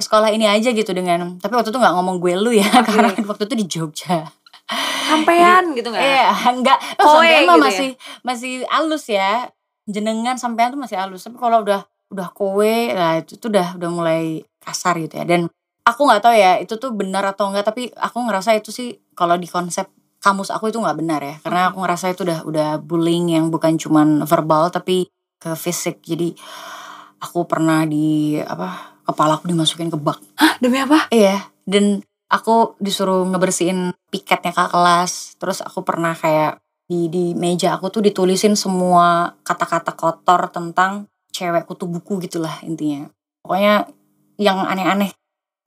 sekolah 0.00 0.32
ini 0.32 0.48
aja 0.48 0.72
gitu 0.72 0.96
dengan 0.96 1.36
tapi 1.36 1.52
waktu 1.52 1.68
itu 1.68 1.76
nggak 1.76 1.92
ngomong 1.92 2.16
gue 2.24 2.32
lu 2.40 2.56
ya 2.56 2.64
karena 2.88 3.12
waktu 3.28 3.44
itu 3.44 3.54
di 3.54 3.66
Jogja 3.68 4.32
Sampean 5.12 5.76
gitu 5.76 5.92
gak? 5.92 6.00
Iya, 6.00 6.32
enggak. 6.48 6.78
Kowe 6.96 7.20
Oh, 7.20 7.20
mah 7.20 7.28
gitu 7.28 7.52
ya? 7.52 7.60
masih 7.60 7.90
masih 8.24 8.52
halus 8.72 9.04
ya. 9.12 9.52
Jenengan 9.88 10.38
sampean 10.38 10.74
tuh 10.74 10.80
masih 10.80 10.98
halus. 10.98 11.26
Tapi 11.26 11.36
kalau 11.38 11.62
udah 11.64 11.86
udah 12.12 12.28
kowe, 12.36 12.74
nah 12.92 13.18
itu 13.18 13.40
tuh 13.40 13.48
udah 13.48 13.80
udah 13.80 13.90
mulai 13.90 14.44
kasar 14.60 15.00
gitu 15.00 15.18
ya. 15.18 15.24
Dan 15.24 15.48
aku 15.82 16.00
nggak 16.06 16.22
tahu 16.22 16.34
ya 16.36 16.60
itu 16.60 16.74
tuh 16.78 16.92
benar 16.94 17.24
atau 17.26 17.50
enggak, 17.50 17.72
tapi 17.72 17.90
aku 17.96 18.22
ngerasa 18.22 18.54
itu 18.54 18.70
sih 18.70 19.00
kalau 19.16 19.34
di 19.40 19.48
konsep 19.48 19.88
kamus 20.22 20.54
aku 20.54 20.70
itu 20.70 20.78
nggak 20.78 20.98
benar 21.00 21.20
ya. 21.24 21.34
Karena 21.42 21.72
aku 21.72 21.82
ngerasa 21.82 22.12
itu 22.14 22.22
udah 22.22 22.46
udah 22.46 22.68
bullying 22.78 23.34
yang 23.34 23.50
bukan 23.50 23.74
cuman 23.80 24.22
verbal 24.28 24.70
tapi 24.70 25.10
ke 25.42 25.50
fisik. 25.58 26.04
Jadi 26.04 26.36
aku 27.18 27.46
pernah 27.50 27.82
di 27.88 28.38
apa 28.38 28.98
kepala 29.02 29.38
aku 29.38 29.50
dimasukin 29.50 29.90
ke 29.90 29.98
bak 29.98 30.22
Hah, 30.38 30.58
demi 30.62 30.78
apa? 30.78 31.10
Iya, 31.10 31.50
dan 31.66 32.06
aku 32.30 32.78
disuruh 32.78 33.26
ngebersihin 33.26 33.90
piketnya 34.14 34.54
ke 34.54 34.64
kelas. 34.70 35.36
Terus 35.42 35.58
aku 35.60 35.82
pernah 35.82 36.14
kayak 36.14 36.62
di 36.86 37.08
di 37.08 37.32
meja 37.32 37.78
aku 37.78 37.88
tuh 37.88 38.02
ditulisin 38.04 38.58
semua 38.58 39.36
kata-kata 39.46 39.94
kotor 39.94 40.50
tentang 40.52 41.06
cewek 41.32 41.64
kutu 41.64 41.88
buku 41.88 42.20
gitulah 42.22 42.60
intinya. 42.62 43.08
Pokoknya 43.42 43.88
yang 44.36 44.62
aneh-aneh. 44.62 45.10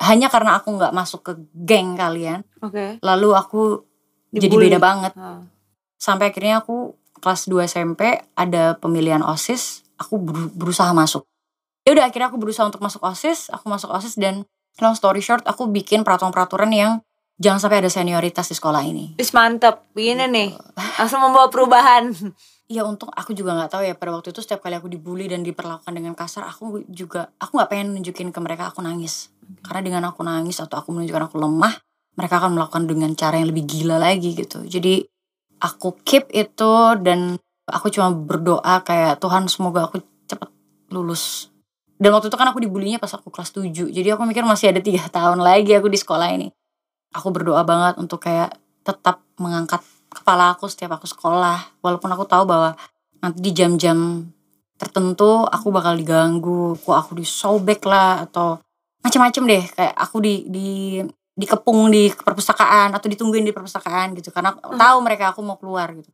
Hanya 0.04 0.28
karena 0.28 0.60
aku 0.60 0.76
nggak 0.76 0.92
masuk 0.92 1.22
ke 1.24 1.34
geng 1.56 1.96
kalian, 1.96 2.44
Oke. 2.60 3.00
lalu 3.00 3.32
aku 3.32 3.88
jadi 4.36 4.52
Dibully. 4.52 4.68
beda 4.68 4.80
banget. 4.84 5.12
Ah. 5.16 5.40
Sampai 5.96 6.36
akhirnya 6.36 6.60
aku 6.60 7.00
kelas 7.24 7.48
2 7.48 7.64
SMP 7.64 8.20
ada 8.36 8.76
pemilihan 8.76 9.24
OSIS, 9.24 9.88
aku 9.96 10.20
beru- 10.20 10.52
berusaha 10.52 10.92
masuk. 10.92 11.24
Ya 11.88 11.96
udah 11.96 12.12
akhirnya 12.12 12.28
aku 12.28 12.36
berusaha 12.36 12.68
untuk 12.68 12.84
masuk 12.84 13.00
OSIS, 13.08 13.48
aku 13.56 13.72
masuk 13.72 13.88
OSIS 13.88 14.20
dan 14.20 14.44
long 14.84 14.94
story 15.00 15.24
short 15.24 15.48
aku 15.48 15.72
bikin 15.72 16.04
peraturan-peraturan 16.04 16.70
yang 16.76 16.92
jangan 17.36 17.60
sampai 17.60 17.84
ada 17.84 17.92
senioritas 17.92 18.48
di 18.48 18.56
sekolah 18.56 18.82
ini. 18.86 19.06
Terus 19.20 19.32
mantep, 19.36 19.92
begini 19.92 20.26
nih, 20.32 20.50
langsung 21.00 21.22
membawa 21.22 21.48
perubahan. 21.52 22.12
Ya 22.66 22.82
untung 22.82 23.14
aku 23.14 23.38
juga 23.38 23.54
nggak 23.54 23.78
tahu 23.78 23.86
ya 23.86 23.94
pada 23.94 24.10
waktu 24.18 24.34
itu 24.34 24.42
setiap 24.42 24.66
kali 24.66 24.74
aku 24.74 24.90
dibully 24.90 25.30
dan 25.30 25.46
diperlakukan 25.46 25.94
dengan 25.94 26.18
kasar 26.18 26.50
aku 26.50 26.82
juga 26.90 27.30
aku 27.38 27.62
nggak 27.62 27.70
pengen 27.70 27.94
nunjukin 27.94 28.34
ke 28.34 28.42
mereka 28.42 28.74
aku 28.74 28.82
nangis. 28.82 29.30
Karena 29.62 29.86
dengan 29.86 30.02
aku 30.10 30.26
nangis 30.26 30.58
atau 30.58 30.82
aku 30.82 30.90
menunjukkan 30.90 31.30
aku 31.30 31.38
lemah 31.38 31.78
mereka 32.18 32.42
akan 32.42 32.58
melakukan 32.58 32.90
dengan 32.90 33.14
cara 33.14 33.38
yang 33.38 33.54
lebih 33.54 33.70
gila 33.70 34.02
lagi 34.02 34.34
gitu. 34.34 34.66
Jadi 34.66 35.06
aku 35.62 35.94
keep 36.02 36.26
itu 36.34 36.74
dan 37.06 37.38
aku 37.70 37.94
cuma 37.94 38.10
berdoa 38.18 38.82
kayak 38.82 39.22
Tuhan 39.22 39.46
semoga 39.46 39.86
aku 39.86 40.02
cepet 40.26 40.50
lulus. 40.90 41.54
Dan 42.02 42.18
waktu 42.18 42.34
itu 42.34 42.38
kan 42.42 42.50
aku 42.50 42.66
dibulinya 42.66 42.98
pas 42.98 43.14
aku 43.14 43.30
kelas 43.30 43.54
7 43.54 43.94
jadi 43.94 44.18
aku 44.18 44.26
mikir 44.26 44.42
masih 44.42 44.74
ada 44.74 44.82
tiga 44.82 45.06
tahun 45.16 45.38
lagi 45.38 45.78
aku 45.78 45.86
di 45.86 46.02
sekolah 46.02 46.34
ini 46.34 46.50
aku 47.12 47.28
berdoa 47.30 47.62
banget 47.68 48.00
untuk 48.00 48.24
kayak 48.24 48.56
tetap 48.86 49.22
mengangkat 49.42 49.82
kepala 50.10 50.56
aku 50.56 50.72
setiap 50.72 50.96
aku 50.96 51.06
sekolah. 51.06 51.82
Walaupun 51.84 52.10
aku 52.16 52.24
tahu 52.24 52.48
bahwa 52.48 52.78
nanti 53.20 53.40
di 53.44 53.52
jam-jam 53.52 54.24
tertentu 54.76 55.48
aku 55.48 55.72
bakal 55.72 55.96
diganggu 55.96 56.76
kok 56.80 56.96
aku 56.96 57.20
disobek 57.20 57.84
lah 57.88 58.24
atau 58.24 58.62
macam-macam 59.04 59.44
deh. 59.46 59.64
Kayak 59.76 59.94
aku 60.00 60.18
di 60.24 60.34
di 60.48 60.70
dikepung 61.36 61.92
di 61.92 62.08
perpustakaan 62.16 62.96
atau 62.96 63.08
ditungguin 63.12 63.44
di 63.44 63.52
perpustakaan 63.52 64.16
gitu. 64.16 64.32
Karena 64.32 64.56
aku 64.56 64.80
tahu 64.80 64.98
mereka 65.04 65.36
aku 65.36 65.44
mau 65.44 65.60
keluar 65.60 65.92
gitu. 65.92 66.08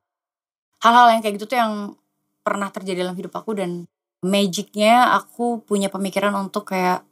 Hal-hal 0.82 1.14
yang 1.14 1.22
kayak 1.22 1.38
gitu 1.38 1.46
tuh 1.46 1.62
yang 1.62 1.94
pernah 2.42 2.74
terjadi 2.74 3.06
dalam 3.06 3.14
hidup 3.14 3.38
aku 3.38 3.54
dan 3.54 3.86
magicnya 4.26 5.14
aku 5.18 5.62
punya 5.62 5.94
pemikiran 5.94 6.34
untuk 6.38 6.74
kayak 6.74 7.06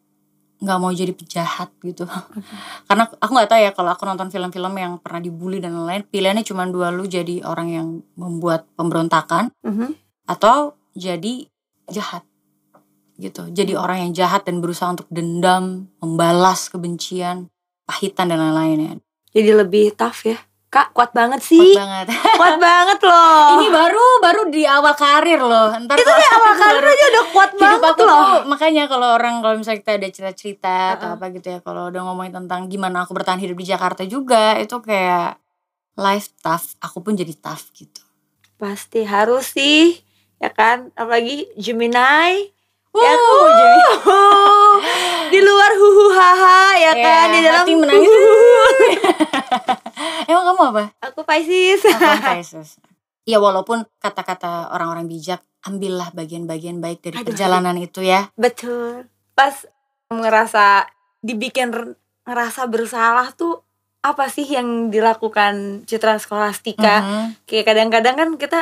nggak 0.60 0.78
mau 0.80 0.92
jadi 0.92 1.16
penjahat 1.16 1.72
gitu 1.80 2.04
karena 2.88 3.08
aku 3.08 3.32
nggak 3.32 3.50
tahu 3.50 3.60
ya 3.64 3.72
kalau 3.72 3.96
aku 3.96 4.04
nonton 4.04 4.28
film-film 4.28 4.76
yang 4.76 5.00
pernah 5.00 5.24
dibully 5.24 5.64
dan 5.64 5.72
lain-lain 5.74 6.04
pilihannya 6.04 6.44
cuma 6.44 6.68
dua 6.68 6.92
lu 6.92 7.08
jadi 7.08 7.44
orang 7.48 7.68
yang 7.72 7.88
membuat 8.16 8.68
pemberontakan 8.76 9.56
Mhm. 9.64 9.96
atau 10.28 10.76
jadi 10.94 11.48
jahat 11.88 12.28
gitu 13.16 13.48
jadi 13.52 13.76
orang 13.76 14.08
yang 14.08 14.12
jahat 14.14 14.44
dan 14.44 14.60
berusaha 14.60 14.92
untuk 14.92 15.08
dendam 15.08 15.88
membalas 16.00 16.68
kebencian 16.68 17.48
pahitan 17.84 18.32
dan 18.32 18.40
lain-lain 18.40 18.80
ya 18.80 18.94
Jadi 19.30 19.50
lebih 19.54 19.94
tough 19.94 20.26
ya. 20.26 20.42
Kak, 20.70 20.94
kuat 20.94 21.10
banget 21.12 21.42
kuat 21.42 21.50
sih. 21.50 21.74
banget 21.74 22.14
Kuat 22.40 22.56
banget 22.58 23.00
loh. 23.02 23.58
ini 23.58 23.68
baru 23.68 24.06
baru 24.20 24.42
di 24.48 24.64
awal 24.64 24.94
karir 24.94 25.42
loh 25.42 25.74
ntar 25.74 25.98
itu 25.98 26.06
di 26.06 26.26
awal 26.30 26.54
karir 26.56 26.86
aja 26.86 27.06
udah 27.10 27.26
kuat 27.30 27.52
hidup 27.52 27.62
banget 27.64 27.90
aku 27.90 28.04
loh. 28.06 28.14
tuh 28.14 28.38
makanya 28.46 28.84
kalau 28.86 29.08
orang 29.12 29.36
kalau 29.40 29.56
misalnya 29.56 29.80
kita 29.80 29.92
ada 29.96 30.08
cerita-cerita 30.08 30.76
atau 30.94 31.08
Uh-uh. 31.10 31.18
apa 31.18 31.26
gitu 31.32 31.48
ya 31.48 31.60
kalau 31.60 31.90
udah 31.90 32.02
ngomongin 32.04 32.34
tentang 32.36 32.62
gimana 32.66 33.02
aku 33.02 33.12
bertahan 33.12 33.38
hidup 33.38 33.56
di 33.56 33.66
Jakarta 33.66 34.06
juga 34.06 34.56
itu 34.56 34.78
kayak 34.78 35.42
life 35.96 36.38
tough 36.38 36.78
aku 36.80 37.02
pun 37.02 37.14
jadi 37.14 37.34
tough 37.34 37.74
gitu 37.74 38.06
Pasti 38.56 39.02
harus 39.04 39.50
sih. 39.50 39.96
Ya 40.38 40.52
kan? 40.52 40.92
Apalagi 40.94 41.48
Gemini. 41.56 42.52
Ya 42.92 43.10
aku 43.10 43.36
Gemini. 43.50 43.84
di 45.34 45.40
luar 45.40 45.72
huhu 45.74 46.06
haha 46.10 46.60
ya 46.76 46.92
Ya, 46.92 46.94
kan 46.98 47.28
di 47.30 47.40
dalam 47.40 47.64
hati 47.64 47.74
menangis. 47.74 48.10
emang 50.30 50.44
kamu 50.48 50.64
apa? 50.74 50.84
Aku 51.02 51.22
Pisces. 51.24 51.82
Apa 51.86 52.34
Pisces. 52.38 52.80
Ya 53.24 53.38
walaupun 53.38 53.86
kata-kata 53.98 54.72
orang-orang 54.72 55.06
bijak 55.06 55.40
ambillah 55.62 56.10
bagian-bagian 56.12 56.80
baik 56.80 57.04
dari 57.04 57.20
Aduh, 57.20 57.28
perjalanan 57.30 57.76
itu 57.78 58.02
ya. 58.02 58.32
Betul. 58.34 59.06
Pas 59.34 59.54
ngerasa 60.10 60.88
dibikin 61.20 61.70
ngerasa 62.24 62.66
bersalah 62.66 63.30
tuh 63.32 63.62
apa 64.00 64.32
sih 64.32 64.48
yang 64.48 64.88
dilakukan 64.88 65.84
Citra 65.84 66.16
Skolastika 66.16 67.04
Mhm. 67.04 67.26
kayak 67.44 67.66
kadang-kadang 67.68 68.16
kan 68.16 68.30
kita 68.40 68.60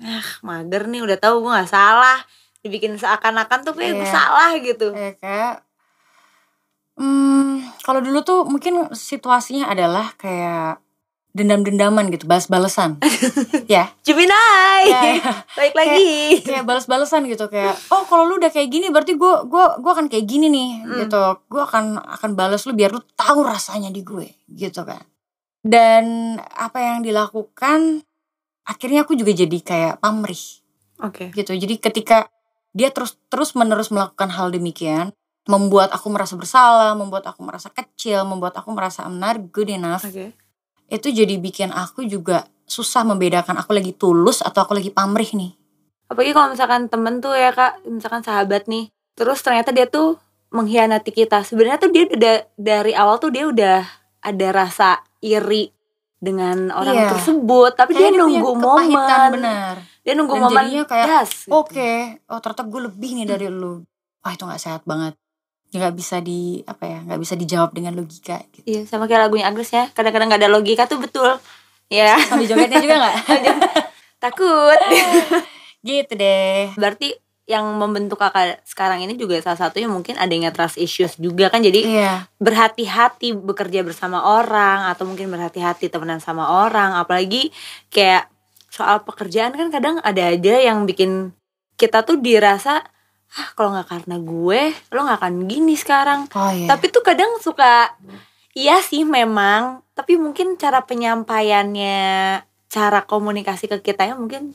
ah 0.00 0.28
mager 0.42 0.90
nih 0.90 1.00
udah 1.00 1.14
tahu 1.14 1.40
gue 1.40 1.52
nggak 1.52 1.70
salah 1.70 2.18
dibikin 2.60 2.94
seakan-akan 2.94 3.58
tuh 3.62 3.72
kayak 3.72 3.94
gue 3.94 4.04
Iya. 4.04 4.12
salah 4.12 4.50
gitu 4.56 4.92
Ya, 4.92 5.10
kayak 5.16 5.54
hmm, 6.96 7.80
kalau 7.80 8.00
dulu 8.00 8.20
tuh 8.20 8.44
mungkin 8.44 8.92
situasinya 8.92 9.66
adalah 9.66 10.12
kayak 10.14 10.80
dendam-dendaman 11.30 12.10
gitu, 12.10 12.26
balas-balesan. 12.26 12.98
ya, 13.70 13.86
Gemini 14.02 14.34
ya, 14.82 15.00
ya. 15.14 15.32
baik 15.54 15.78
lagi 15.78 16.42
kayak 16.42 16.66
balas-balesan 16.66 17.22
gitu 17.24 17.46
kayak 17.46 17.78
oh 17.88 18.02
kalau 18.04 18.26
lu 18.26 18.36
udah 18.36 18.50
kayak 18.50 18.66
gini 18.66 18.90
berarti 18.90 19.14
gua 19.14 19.46
gua 19.46 19.78
gua 19.78 19.94
akan 19.94 20.10
kayak 20.10 20.26
gini 20.26 20.50
nih 20.50 20.70
Hmm. 20.82 20.98
gitu. 21.06 21.22
Gua 21.46 21.70
akan 21.70 22.02
akan 22.02 22.30
balas 22.34 22.66
lu 22.66 22.74
biar 22.74 22.90
lu 22.90 22.98
tahu 23.14 23.46
rasanya 23.46 23.88
di 23.88 24.02
gue 24.02 24.26
gitu 24.50 24.82
kan. 24.82 25.00
Dan 25.62 26.34
apa 26.42 26.82
yang 26.82 26.98
dilakukan 27.00 28.02
akhirnya 28.66 29.06
aku 29.06 29.14
juga 29.14 29.30
jadi 29.30 29.58
kayak 29.62 29.94
pamrih 30.02 30.42
oke 30.98 31.30
gitu. 31.30 31.54
Jadi 31.54 31.78
ketika 31.78 32.26
dia 32.70 32.88
terus 32.88 33.18
terus 33.26 33.52
menerus 33.52 33.88
melakukan 33.88 34.30
hal 34.30 34.48
demikian, 34.48 35.10
membuat 35.44 35.90
aku 35.90 36.06
merasa 36.08 36.34
bersalah, 36.34 36.92
membuat 36.92 37.26
aku 37.26 37.42
merasa 37.42 37.68
kecil, 37.68 38.22
membuat 38.22 38.54
aku 38.54 38.70
merasa 38.70 39.02
I'm 39.02 39.16
not 39.16 39.50
good 39.50 39.68
enough. 39.68 40.02
oke 40.02 40.30
Itu 40.86 41.08
jadi 41.08 41.34
bikin 41.36 41.70
aku 41.70 42.02
juga 42.02 42.44
susah 42.64 43.02
membedakan 43.02 43.58
aku 43.58 43.70
lagi 43.72 43.90
tulus 43.90 44.38
atau 44.40 44.62
aku 44.62 44.72
lagi 44.72 44.90
pamrih 44.90 45.30
nih. 45.32 45.52
apalagi 46.06 46.30
kalau 46.30 46.48
misalkan 46.50 46.82
temen 46.86 47.18
tuh 47.18 47.34
ya 47.34 47.50
kak 47.50 47.82
misalkan 47.84 48.18
sahabat 48.20 48.66
nih 48.66 48.90
terus 49.14 49.38
ternyata 49.40 49.70
dia 49.70 49.86
tuh 49.86 50.18
mengkhianati 50.50 51.10
kita 51.10 51.42
sebenarnya 51.42 51.78
tuh 51.78 51.90
dia 51.90 52.02
udah 52.04 52.36
dari 52.56 52.92
awal 52.94 53.18
tuh 53.18 53.30
dia 53.30 53.46
udah 53.46 53.86
ada 54.18 54.48
rasa 54.50 54.98
iri 55.20 55.70
dengan 56.18 56.70
orang 56.70 56.94
Iya. 56.96 57.10
tersebut 57.10 57.70
tapi 57.74 57.94
Kayak 57.94 58.10
dia 58.10 58.18
nunggu 58.18 58.52
momen 58.52 58.90
bener. 59.32 59.74
Dia 60.00 60.12
nunggu 60.12 60.32
Dan 60.32 60.42
momen 60.42 60.64
jadinya 60.64 60.84
kayak, 60.84 61.06
gas 61.06 61.32
gitu. 61.42 61.52
Oke, 61.52 61.92
oh 62.24 62.38
ternyata 62.38 62.62
gue 62.64 62.80
lebih 62.82 63.10
nih 63.14 63.26
dari 63.26 63.46
lu. 63.46 63.84
Wah 64.18 64.30
itu 64.30 64.42
nggak 64.42 64.58
sehat 64.58 64.82
banget. 64.84 65.14
Ya 65.68 65.76
nggak 65.80 65.94
bisa 65.94 66.18
di 66.18 66.40
apa 66.62 66.84
ya, 66.84 66.98
nggak 67.00 67.20
bisa 67.20 67.34
dijawab 67.34 67.70
dengan 67.70 67.94
logika. 67.94 68.42
Gitu. 68.50 68.64
iya 68.66 68.80
sama 68.84 69.04
kayak 69.04 69.24
lagunya 69.24 69.46
Agnes 69.46 69.68
ya 69.68 69.86
kadang-kadang 69.88 70.26
nggak 70.28 70.40
ada 70.40 70.50
logika 70.50 70.84
tuh 70.84 70.98
betul 70.98 71.30
ya 71.86 72.18
Sambil 72.18 72.46
jogetnya 72.46 72.78
juga 72.78 72.96
nggak? 72.98 73.16
takut 74.22 74.78
gitu 75.80 76.12
deh. 76.12 76.74
berarti 76.74 77.16
yang 77.44 77.66
membentuk 77.74 78.14
kakak 78.14 78.62
sekarang 78.62 79.00
ini 79.00 79.14
juga 79.14 79.34
salah 79.38 79.58
satunya 79.58 79.86
mungkin 79.86 80.14
adanya 80.14 80.50
trust 80.50 80.76
issues 80.76 81.16
juga 81.16 81.48
kan 81.48 81.58
jadi 81.58 81.82
Iya. 81.82 82.12
berhati-hati 82.36 83.34
bekerja 83.34 83.82
bersama 83.82 84.22
orang 84.22 84.86
atau 84.86 85.02
mungkin 85.02 85.26
berhati-hati 85.28 85.86
temenan 85.86 86.18
sama 86.18 86.46
orang 86.62 86.94
apalagi 86.94 87.50
kayak 87.88 88.30
soal 88.70 89.02
pekerjaan 89.02 89.52
kan 89.52 89.68
kadang 89.68 89.98
ada 90.00 90.30
aja 90.30 90.54
yang 90.62 90.86
bikin 90.86 91.34
kita 91.74 92.06
tuh 92.06 92.16
dirasa 92.16 92.80
ah 93.30 93.48
kalau 93.54 93.74
nggak 93.74 93.86
karena 93.86 94.16
gue 94.18 94.60
lo 94.90 94.98
nggak 95.04 95.18
akan 95.22 95.34
gini 95.46 95.74
sekarang 95.74 96.26
Oh 96.34 96.50
iya. 96.50 96.66
tapi 96.66 96.90
tuh 96.90 97.02
kadang 97.02 97.38
suka 97.38 97.94
iya 98.54 98.78
sih 98.82 99.02
memang 99.02 99.82
tapi 99.94 100.18
mungkin 100.18 100.54
cara 100.54 100.82
penyampaiannya 100.82 101.98
cara 102.70 103.00
komunikasi 103.06 103.66
ke 103.66 103.78
kita 103.82 104.06
ya 104.06 104.14
mungkin 104.14 104.54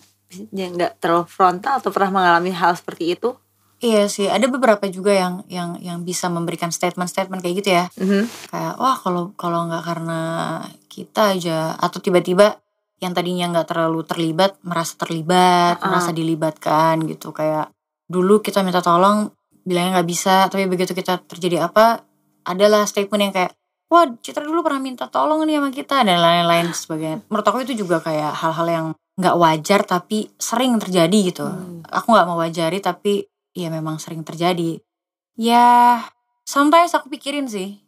nggak 0.52 1.00
terlalu 1.00 1.28
frontal 1.28 1.80
atau 1.80 1.92
pernah 1.92 2.12
mengalami 2.24 2.52
hal 2.52 2.76
seperti 2.76 3.16
itu 3.16 3.36
Iya 3.76 4.08
sih, 4.08 4.32
ada 4.32 4.48
beberapa 4.48 4.88
juga 4.88 5.12
yang 5.12 5.44
yang 5.52 5.76
yang 5.84 6.00
bisa 6.08 6.32
memberikan 6.32 6.72
statement-statement 6.72 7.44
kayak 7.44 7.56
gitu 7.60 7.70
ya. 7.76 7.86
Kayak 8.48 8.80
wah 8.80 8.96
kalau 8.96 9.36
kalau 9.36 9.68
nggak 9.68 9.84
karena 9.84 10.20
kita 10.88 11.36
aja 11.36 11.76
atau 11.76 12.00
tiba-tiba 12.00 12.56
yang 13.04 13.12
tadinya 13.12 13.52
nggak 13.52 13.68
terlalu 13.76 14.02
terlibat 14.08 14.56
merasa 14.64 14.96
terlibat, 14.96 15.82
Ah. 15.84 15.92
merasa 15.92 16.16
dilibatkan 16.16 17.04
gitu. 17.10 17.36
Kayak 17.36 17.72
dulu 18.08 18.40
kita 18.40 18.64
minta 18.64 18.80
tolong 18.80 19.34
bilangnya 19.66 20.00
nggak 20.00 20.10
bisa, 20.10 20.48
tapi 20.48 20.70
begitu 20.70 20.96
kita 20.96 21.20
terjadi 21.26 21.68
apa 21.68 22.06
adalah 22.46 22.86
statement 22.86 23.22
yang 23.30 23.34
kayak 23.34 23.52
wah 23.90 24.06
Citra 24.22 24.46
dulu 24.46 24.62
pernah 24.66 24.82
minta 24.82 25.10
tolong 25.10 25.46
nih 25.46 25.58
sama 25.58 25.70
kita 25.74 26.06
dan 26.06 26.18
lain-lain 26.22 26.72
sebagainya. 26.74 27.18
Menurut 27.30 27.46
aku 27.46 27.58
itu 27.66 27.74
juga 27.74 28.02
kayak 28.02 28.34
hal-hal 28.38 28.68
yang 28.70 28.88
nggak 29.16 29.36
wajar 29.40 29.82
tapi 29.88 30.28
sering 30.38 30.76
terjadi 30.78 31.18
gitu. 31.32 31.48
Hmm. 31.48 31.82
Aku 31.88 32.12
nggak 32.14 32.28
mau 32.28 32.38
wajari 32.40 32.80
tapi 32.84 33.26
ya 33.56 33.72
memang 33.72 33.98
sering 33.98 34.22
terjadi. 34.28 34.80
Ya, 35.36 36.00
sometimes 36.48 36.96
aku 36.96 37.12
pikirin 37.12 37.48
sih. 37.48 37.80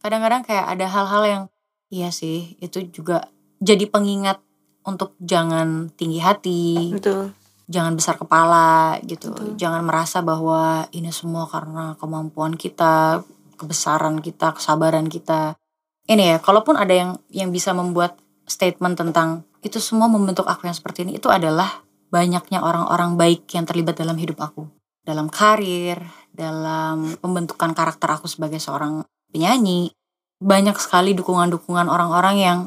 Kadang-kadang 0.00 0.44
kayak 0.44 0.68
ada 0.68 0.86
hal-hal 0.88 1.22
yang 1.24 1.42
iya 1.88 2.12
sih, 2.12 2.56
itu 2.60 2.84
juga 2.92 3.28
jadi 3.60 3.88
pengingat 3.88 4.40
untuk 4.84 5.16
jangan 5.20 5.90
tinggi 5.96 6.20
hati, 6.20 6.92
betul 6.92 7.32
jangan 7.68 7.96
besar 7.96 8.20
kepala 8.20 9.00
gitu. 9.04 9.32
Betul. 9.32 9.56
Jangan 9.56 9.82
merasa 9.84 10.20
bahwa 10.20 10.84
ini 10.92 11.08
semua 11.08 11.48
karena 11.48 11.96
kemampuan 11.96 12.60
kita, 12.60 13.24
kebesaran 13.56 14.20
kita, 14.20 14.52
kesabaran 14.52 15.08
kita. 15.08 15.56
Ini 16.04 16.36
ya, 16.36 16.38
kalaupun 16.44 16.76
ada 16.76 16.92
yang 16.92 17.10
yang 17.32 17.48
bisa 17.48 17.72
membuat 17.72 18.20
statement 18.44 19.00
tentang 19.00 19.48
itu 19.64 19.80
semua 19.80 20.12
membentuk 20.12 20.44
aku 20.44 20.68
yang 20.68 20.76
seperti 20.76 21.08
ini 21.08 21.16
itu 21.16 21.32
adalah 21.32 21.80
banyaknya 22.12 22.60
orang-orang 22.60 23.16
baik 23.16 23.48
yang 23.56 23.64
terlibat 23.64 23.96
dalam 23.96 24.20
hidup 24.20 24.36
aku 24.44 24.68
dalam 25.04 25.28
karir, 25.28 26.00
dalam 26.32 27.20
pembentukan 27.20 27.76
karakter 27.76 28.08
aku 28.08 28.24
sebagai 28.24 28.56
seorang 28.56 29.04
penyanyi. 29.28 29.92
Banyak 30.40 30.80
sekali 30.80 31.12
dukungan-dukungan 31.12 31.88
orang-orang 31.92 32.36
yang 32.40 32.58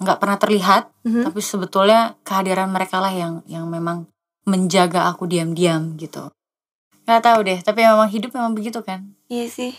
nggak 0.00 0.16
pernah 0.16 0.36
terlihat, 0.36 0.88
Mhm. 1.02 1.22
tapi 1.24 1.40
sebetulnya 1.40 2.00
kehadiran 2.20 2.66
mereka 2.66 2.98
lah 2.98 3.12
yang 3.12 3.44
yang 3.44 3.64
memang 3.66 4.08
menjaga 4.42 5.06
aku 5.06 5.24
diam-diam 5.24 5.94
gitu. 5.94 6.32
Gak 7.02 7.22
tahu 7.22 7.42
deh, 7.42 7.58
tapi 7.58 7.82
memang 7.82 8.06
hidup 8.06 8.30
memang 8.30 8.52
begitu 8.52 8.80
kan. 8.80 9.12
Iya 9.26 9.46
sih. 9.46 9.72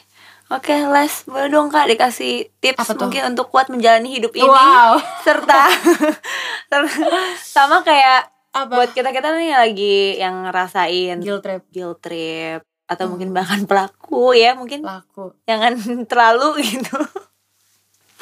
Oke, 0.48 0.76
Les, 0.76 1.24
boleh 1.24 1.48
dong 1.48 1.68
Kak 1.68 1.88
dikasih 1.88 2.52
tips 2.60 2.76
Apa 2.78 2.92
tuh? 2.94 3.08
mungkin 3.08 3.24
untuk 3.26 3.48
kuat 3.48 3.68
menjalani 3.68 4.12
hidup 4.12 4.32
ini 4.34 4.44
Wow. 4.46 5.00
serta 5.26 5.72
ser- 6.70 6.92
sama 7.40 7.80
kayak 7.82 8.28
Apa? 8.52 8.68
buat 8.70 8.90
kita-kita 8.92 9.32
nih 9.32 9.56
lagi 9.56 9.98
yang 10.18 10.44
ngerasain 10.44 11.18
Guilt 11.18 11.40
trip 11.40 11.64
guilt 11.70 12.00
trip 12.00 12.60
atau 12.86 13.08
Hmm. 13.08 13.12
mungkin 13.16 13.30
bahkan 13.32 13.64
pelaku 13.64 14.36
ya, 14.36 14.52
mungkin 14.52 14.84
laku. 14.84 15.32
jangan 15.46 15.80
terlalu 16.12 16.60
gitu. 16.62 17.00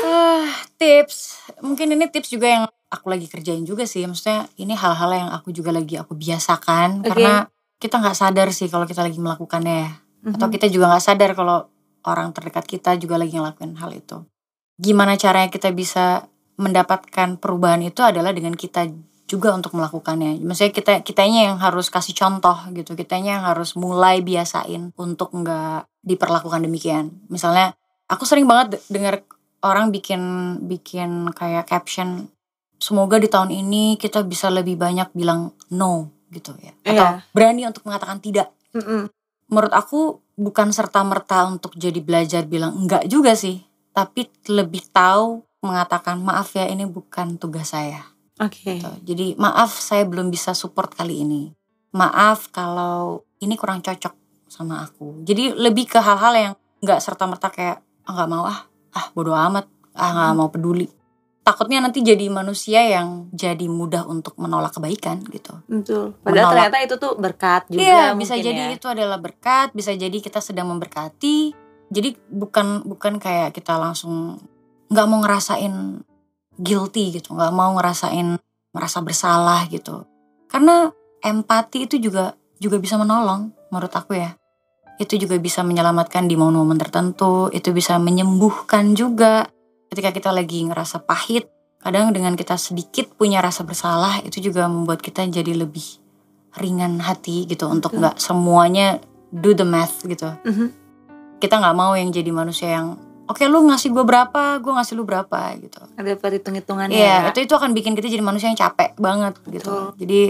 Ah, 0.04 0.48
tips. 0.80 1.40
Mungkin 1.60 1.92
ini 1.92 2.08
tips 2.08 2.32
juga 2.32 2.48
yang 2.48 2.64
aku 2.90 3.06
lagi 3.12 3.28
kerjain 3.30 3.64
juga 3.64 3.86
sih. 3.86 4.04
Maksudnya 4.08 4.48
ini 4.58 4.74
hal-hal 4.74 5.12
yang 5.14 5.30
aku 5.32 5.54
juga 5.54 5.76
lagi 5.76 6.00
aku 6.00 6.16
biasakan 6.18 7.04
Oke. 7.04 7.14
karena 7.14 7.48
kita 7.80 8.02
nggak 8.02 8.18
sadar 8.18 8.48
sih 8.52 8.68
kalau 8.68 8.84
kita 8.84 9.06
lagi 9.06 9.20
melakukannya 9.20 9.76
ya. 9.88 9.92
Atau 10.36 10.52
kita 10.52 10.68
juga 10.68 10.92
nggak 10.92 11.06
sadar 11.06 11.32
kalau 11.32 11.72
orang 12.04 12.32
terdekat 12.36 12.68
kita 12.68 12.96
juga 13.00 13.16
lagi 13.20 13.36
ngelakuin 13.36 13.76
hal 13.80 13.92
itu. 13.96 14.24
Gimana 14.80 15.16
caranya 15.20 15.52
kita 15.52 15.72
bisa 15.72 16.28
mendapatkan 16.60 17.40
perubahan 17.40 17.80
itu 17.84 18.04
adalah 18.04 18.36
dengan 18.36 18.56
kita 18.56 18.88
juga 19.30 19.54
untuk 19.54 19.78
melakukannya. 19.78 20.42
Maksudnya 20.44 20.74
kita 20.74 20.94
kitanya 21.06 21.54
yang 21.54 21.58
harus 21.62 21.88
kasih 21.94 22.18
contoh 22.18 22.58
gitu, 22.74 22.98
kitanya 22.98 23.40
yang 23.40 23.46
harus 23.46 23.78
mulai 23.78 24.26
biasain 24.26 24.92
untuk 24.98 25.32
nggak 25.32 25.88
diperlakukan 26.04 26.66
demikian. 26.66 27.24
Misalnya 27.30 27.78
aku 28.10 28.26
sering 28.26 28.50
banget 28.50 28.82
dengar 28.90 29.24
orang 29.62 29.92
bikin 29.92 30.22
bikin 30.66 31.32
kayak 31.36 31.68
caption 31.68 32.32
semoga 32.80 33.20
di 33.20 33.28
tahun 33.28 33.52
ini 33.52 34.00
kita 34.00 34.24
bisa 34.24 34.48
lebih 34.48 34.80
banyak 34.80 35.12
bilang 35.12 35.52
no 35.70 36.16
gitu 36.32 36.56
ya 36.62 36.72
atau 36.86 37.20
Iya. 37.20 37.26
berani 37.34 37.68
untuk 37.68 37.84
mengatakan 37.84 38.22
tidak. 38.24 38.54
Mm-mm. 38.72 39.10
Menurut 39.50 39.74
aku 39.74 40.22
bukan 40.38 40.70
serta 40.70 41.02
merta 41.04 41.44
untuk 41.50 41.74
jadi 41.76 42.00
belajar 42.00 42.46
bilang 42.46 42.78
enggak 42.78 43.10
juga 43.10 43.34
sih, 43.34 43.66
tapi 43.92 44.30
lebih 44.48 44.86
tahu 44.94 45.42
mengatakan 45.60 46.22
maaf 46.22 46.56
ya 46.56 46.70
ini 46.70 46.88
bukan 46.88 47.36
tugas 47.36 47.74
saya 47.76 48.06
Oke. 48.40 48.80
gitu. 48.80 48.88
Jadi 49.04 49.36
maaf 49.36 49.76
saya 49.76 50.06
belum 50.08 50.32
bisa 50.32 50.56
support 50.56 50.94
kali 50.96 51.26
ini. 51.28 51.52
Maaf 51.92 52.54
kalau 52.54 53.26
ini 53.42 53.58
kurang 53.58 53.82
cocok 53.82 54.14
sama 54.48 54.86
aku. 54.86 55.26
Jadi 55.26 55.52
lebih 55.58 55.90
ke 55.90 56.00
hal-hal 56.00 56.34
yang 56.38 56.54
nggak 56.80 57.02
serta 57.04 57.28
merta 57.28 57.50
kayak 57.52 57.82
ah 58.08 58.12
nggak 58.16 58.30
mau 58.30 58.46
ah 58.48 58.70
ah 58.94 59.12
bodoh 59.14 59.36
amat 59.36 59.66
ah 59.94 60.10
nggak 60.14 60.34
mau 60.36 60.50
peduli. 60.50 60.88
Takutnya 61.40 61.82
nanti 61.82 62.06
jadi 62.06 62.30
manusia 62.30 62.86
yang 62.86 63.26
jadi 63.34 63.66
mudah 63.66 64.06
untuk 64.06 64.38
menolak 64.38 64.70
kebaikan 64.78 65.26
gitu. 65.34 65.58
Betul. 65.66 66.14
Padahal 66.22 66.54
Menolak. 66.54 66.54
ternyata 66.70 66.78
itu 66.86 66.96
tuh 67.02 67.14
berkat 67.18 67.62
juga 67.74 67.82
Iya 67.82 68.04
bisa 68.14 68.36
jadi 68.38 68.64
ya. 68.70 68.76
itu 68.78 68.86
adalah 68.86 69.18
berkat, 69.18 69.74
bisa 69.74 69.90
jadi 69.98 70.14
kita 70.14 70.46
sedang 70.46 70.70
memberkati. 70.70 71.58
Jadi 71.90 72.10
bukan 72.30 72.86
bukan 72.86 73.18
kayak 73.18 73.58
kita 73.58 73.82
langsung 73.82 74.38
nggak 74.94 75.08
mau 75.10 75.26
ngerasain 75.26 76.06
guilty 76.60 77.18
gitu, 77.18 77.34
nggak 77.34 77.54
mau 77.56 77.74
ngerasain 77.82 78.38
merasa 78.70 79.02
bersalah 79.02 79.66
gitu. 79.74 80.06
Karena 80.46 80.94
empati 81.26 81.90
itu 81.90 81.98
juga 81.98 82.38
juga 82.62 82.78
bisa 82.78 82.94
menolong 83.00 83.50
menurut 83.74 83.90
aku 83.90 84.14
ya. 84.14 84.38
Itu 85.00 85.16
juga 85.16 85.40
bisa 85.40 85.64
menyelamatkan 85.64 86.28
di 86.28 86.36
momen-momen 86.36 86.76
tertentu, 86.76 87.48
itu 87.56 87.72
bisa 87.72 87.96
menyembuhkan 87.98 88.94
juga 88.94 89.48
ketika 89.90 90.12
kita 90.12 90.30
lagi 90.36 90.68
ngerasa 90.68 91.08
pahit. 91.08 91.48
Kadang 91.80 92.12
dengan 92.12 92.36
kita 92.36 92.60
sedikit 92.60 93.16
punya 93.16 93.40
rasa 93.40 93.64
bersalah 93.64 94.20
itu 94.28 94.52
juga 94.52 94.68
membuat 94.68 95.00
kita 95.00 95.24
jadi 95.32 95.56
lebih 95.56 96.04
ringan 96.60 97.00
hati 97.00 97.48
gitu 97.48 97.72
untuk 97.72 97.96
nggak 97.96 98.20
semuanya 98.20 99.00
do 99.32 99.56
the 99.56 99.64
math 99.64 100.04
gitu. 100.04 100.28
Mhm. 100.44 100.68
Kita 101.40 101.56
nggak 101.56 101.76
mau 101.80 101.96
yang 101.96 102.12
jadi 102.12 102.36
manusia 102.36 102.76
yang 102.76 103.00
oke 103.30 103.40
lu 103.48 103.64
ngasih 103.72 103.96
gue 103.96 104.04
berapa, 104.04 104.60
gue 104.60 104.74
ngasih 104.76 104.94
lu 105.00 105.08
berapa 105.08 105.56
gitu. 105.62 105.80
Ada 105.96 106.20
perhitung-hitungannya 106.20 107.00
Iya, 107.00 107.16
ya. 107.24 107.30
itu 107.32 107.48
itu 107.48 107.54
akan 107.56 107.72
bikin 107.72 107.96
kita 107.96 108.12
jadi 108.12 108.26
manusia 108.26 108.52
yang 108.52 108.60
capek 108.60 109.00
banget 109.00 109.40
gitu. 109.48 109.72
Betul. 109.72 109.86
Jadi 110.04 110.22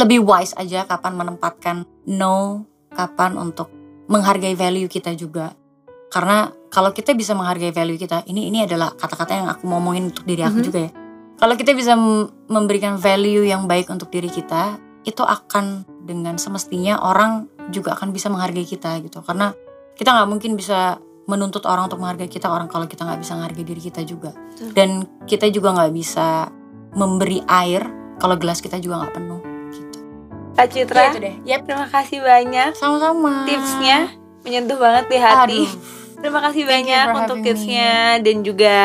lebih 0.00 0.22
wise 0.22 0.54
aja 0.54 0.86
kapan 0.86 1.12
menempatkan 1.18 1.84
no, 2.08 2.64
kapan 2.94 3.36
untuk 3.36 3.68
menghargai 4.10 4.58
value 4.58 4.90
kita 4.90 5.14
juga. 5.14 5.54
Karena 6.10 6.50
kalau 6.68 6.90
kita 6.90 7.14
bisa 7.14 7.38
menghargai 7.38 7.70
value 7.70 7.96
kita, 7.96 8.26
ini 8.26 8.50
ini 8.50 8.66
adalah 8.66 8.90
kata-kata 8.92 9.32
yang 9.38 9.46
aku 9.46 9.70
mau 9.70 9.78
ngomongin 9.78 10.10
untuk 10.10 10.26
diri 10.26 10.42
aku 10.42 10.58
Mhm. 10.58 10.66
juga 10.66 10.80
ya. 10.82 10.90
Kalau 11.40 11.54
kita 11.56 11.72
bisa 11.72 11.94
memberikan 12.50 12.98
value 13.00 13.46
yang 13.46 13.64
baik 13.64 13.88
untuk 13.88 14.12
diri 14.12 14.28
kita, 14.28 14.76
itu 15.06 15.22
akan 15.24 15.88
dengan 16.04 16.36
semestinya 16.36 17.00
orang 17.00 17.48
juga 17.72 17.96
akan 17.96 18.12
bisa 18.12 18.28
menghargai 18.28 18.66
kita 18.66 19.00
gitu. 19.00 19.22
Karena 19.24 19.54
kita 19.96 20.12
nggak 20.12 20.28
mungkin 20.28 20.52
bisa 20.58 21.00
menuntut 21.24 21.62
orang 21.64 21.86
untuk 21.86 22.02
menghargai 22.02 22.26
kita 22.26 22.50
orang 22.50 22.66
kalau 22.66 22.90
kita 22.90 23.06
nggak 23.06 23.22
bisa 23.22 23.38
menghargai 23.38 23.62
diri 23.62 23.78
kita 23.78 24.02
juga 24.02 24.34
Betul. 24.34 24.74
dan 24.74 24.88
kita 25.30 25.46
juga 25.46 25.70
nggak 25.78 25.92
bisa 25.94 26.50
memberi 26.98 27.38
air 27.46 27.86
kalau 28.18 28.34
gelas 28.34 28.58
kita 28.58 28.82
juga 28.82 29.06
nggak 29.06 29.14
penuh. 29.14 29.40
Kak 30.52 30.66
Citra, 30.68 31.00
Ya, 31.00 31.08
itu 31.08 31.18
deh. 31.20 31.34
Yap, 31.46 31.60
terima 31.64 31.86
kasih 31.86 32.18
banyak 32.20 32.70
sama-sama. 32.74 33.44
tipsnya 33.44 34.12
menyentuh 34.40 34.76
banget 34.76 35.04
di 35.06 35.18
hati. 35.18 35.60
Aduh. 35.64 35.70
Terima 36.20 36.40
kasih 36.42 36.62
Thank 36.62 36.72
banyak 36.84 37.06
untuk 37.16 37.36
tipsnya 37.40 37.90
dan 38.20 38.36
juga 38.40 38.76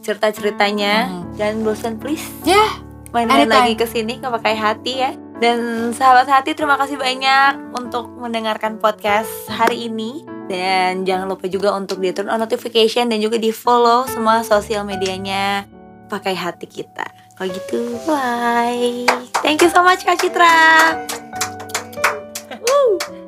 cerita-ceritanya. 0.00 0.94
Mhm. 1.06 1.22
Jangan 1.38 1.56
bosan 1.62 1.94
please. 1.96 2.26
Ya, 2.42 2.58
Main-main 3.10 3.46
anytime. 3.46 3.62
lagi 3.62 3.74
ke 3.74 3.86
sini 3.86 4.18
nggak 4.18 4.34
pakai 4.36 4.54
hati 4.54 4.92
ya. 4.98 5.10
Dan 5.38 5.58
sahabat 5.90 6.28
hati 6.28 6.52
terima 6.52 6.76
kasih 6.76 7.00
banyak 7.00 7.72
untuk 7.72 8.10
mendengarkan 8.12 8.76
podcast 8.76 9.30
hari 9.48 9.86
ini. 9.86 10.22
Dan 10.46 11.06
jangan 11.06 11.26
lupa 11.26 11.46
juga 11.46 11.72
untuk 11.72 11.98
di 11.98 12.10
turn 12.10 12.26
on 12.26 12.38
notification 12.38 13.06
dan 13.06 13.22
juga 13.22 13.38
di 13.38 13.48
follow 13.48 14.04
semua 14.04 14.42
sosial 14.42 14.82
medianya 14.82 15.64
pakai 16.06 16.34
hati 16.34 16.66
kita 16.66 17.06
kalau 17.40 17.56
gitu 17.56 17.96
bye 18.04 19.08
thank 19.40 19.64
you 19.64 19.72
so 19.72 19.80
much 19.80 20.04
kak 20.04 20.20
Citra 20.20 20.92
Woo. 22.60 23.00